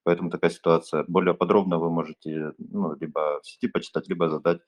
Поэтому 0.03 0.29
такая 0.29 0.51
ситуация. 0.51 1.05
Более 1.07 1.35
подробно 1.35 1.79
вы 1.79 1.91
можете 1.91 2.53
ну, 2.59 2.97
либо 2.97 3.41
в 3.43 3.47
сети 3.47 3.69
почитать, 3.69 4.09
либо 4.09 4.29
задать 4.29 4.61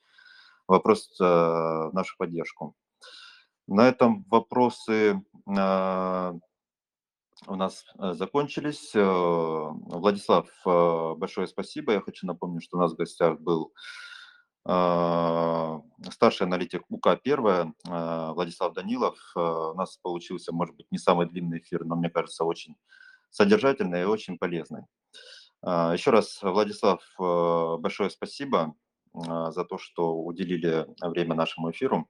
вопрос 0.69 1.13
а, 1.21 1.89
в 1.91 1.95
нашу 1.95 2.15
поддержку. 2.17 2.77
На 3.67 3.89
этом 3.89 4.25
вопросы 4.31 5.21
а, 5.49 6.35
у 7.47 7.55
нас 7.55 7.85
э, 7.99 8.13
закончились. 8.13 8.95
Э, 8.95 9.01
Владислав, 9.03 10.49
э, 10.67 11.15
большое 11.17 11.47
спасибо. 11.47 11.93
Я 11.93 12.01
хочу 12.01 12.27
напомнить, 12.27 12.65
что 12.65 12.77
у 12.77 12.81
нас 12.81 12.93
в 12.93 12.97
гостях 12.97 13.41
был 13.41 13.73
старший 16.11 16.49
аналитик 16.49 16.83
УК 16.89 17.17
первая 17.23 17.73
э, 17.89 18.31
Владислав 18.33 18.73
Данилов. 18.73 19.17
У 19.37 19.75
нас 19.75 19.97
получился, 19.99 20.53
может 20.53 20.75
быть, 20.75 20.91
не 20.91 20.99
самый 20.99 21.29
длинный 21.29 21.61
эфир, 21.61 21.85
но 21.85 21.95
мне 21.95 22.11
кажется, 22.11 22.45
очень 22.45 22.75
содержательный 23.31 24.03
и 24.03 24.07
очень 24.07 24.39
полезный. 24.39 24.83
Еще 25.63 26.11
раз, 26.11 26.41
Владислав, 26.43 27.01
большое 27.17 28.11
спасибо 28.11 28.75
за 29.15 29.65
то, 29.65 29.79
что 29.79 30.17
уделили 30.17 30.87
время 31.01 31.37
нашему 31.37 31.71
эфиру. 31.71 32.09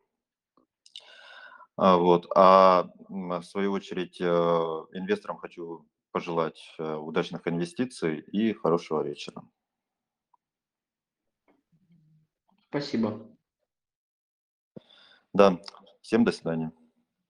А, 1.77 1.97
вот. 1.97 2.27
А, 2.35 2.91
в 3.09 3.43
свою 3.43 3.73
очередь, 3.73 4.21
э, 4.21 4.25
инвесторам 4.25 5.39
хочу 5.39 5.87
пожелать, 6.11 6.75
э, 6.79 6.95
удачных 6.95 7.47
инвестиций 7.47 8.21
и 8.21 8.53
хорошего 8.55 9.03
вечера. 9.03 9.43
Спасибо. 12.69 13.29
Да, 15.33 15.61
всем 16.01 16.25
до 16.25 16.33
свидания. 16.33 16.73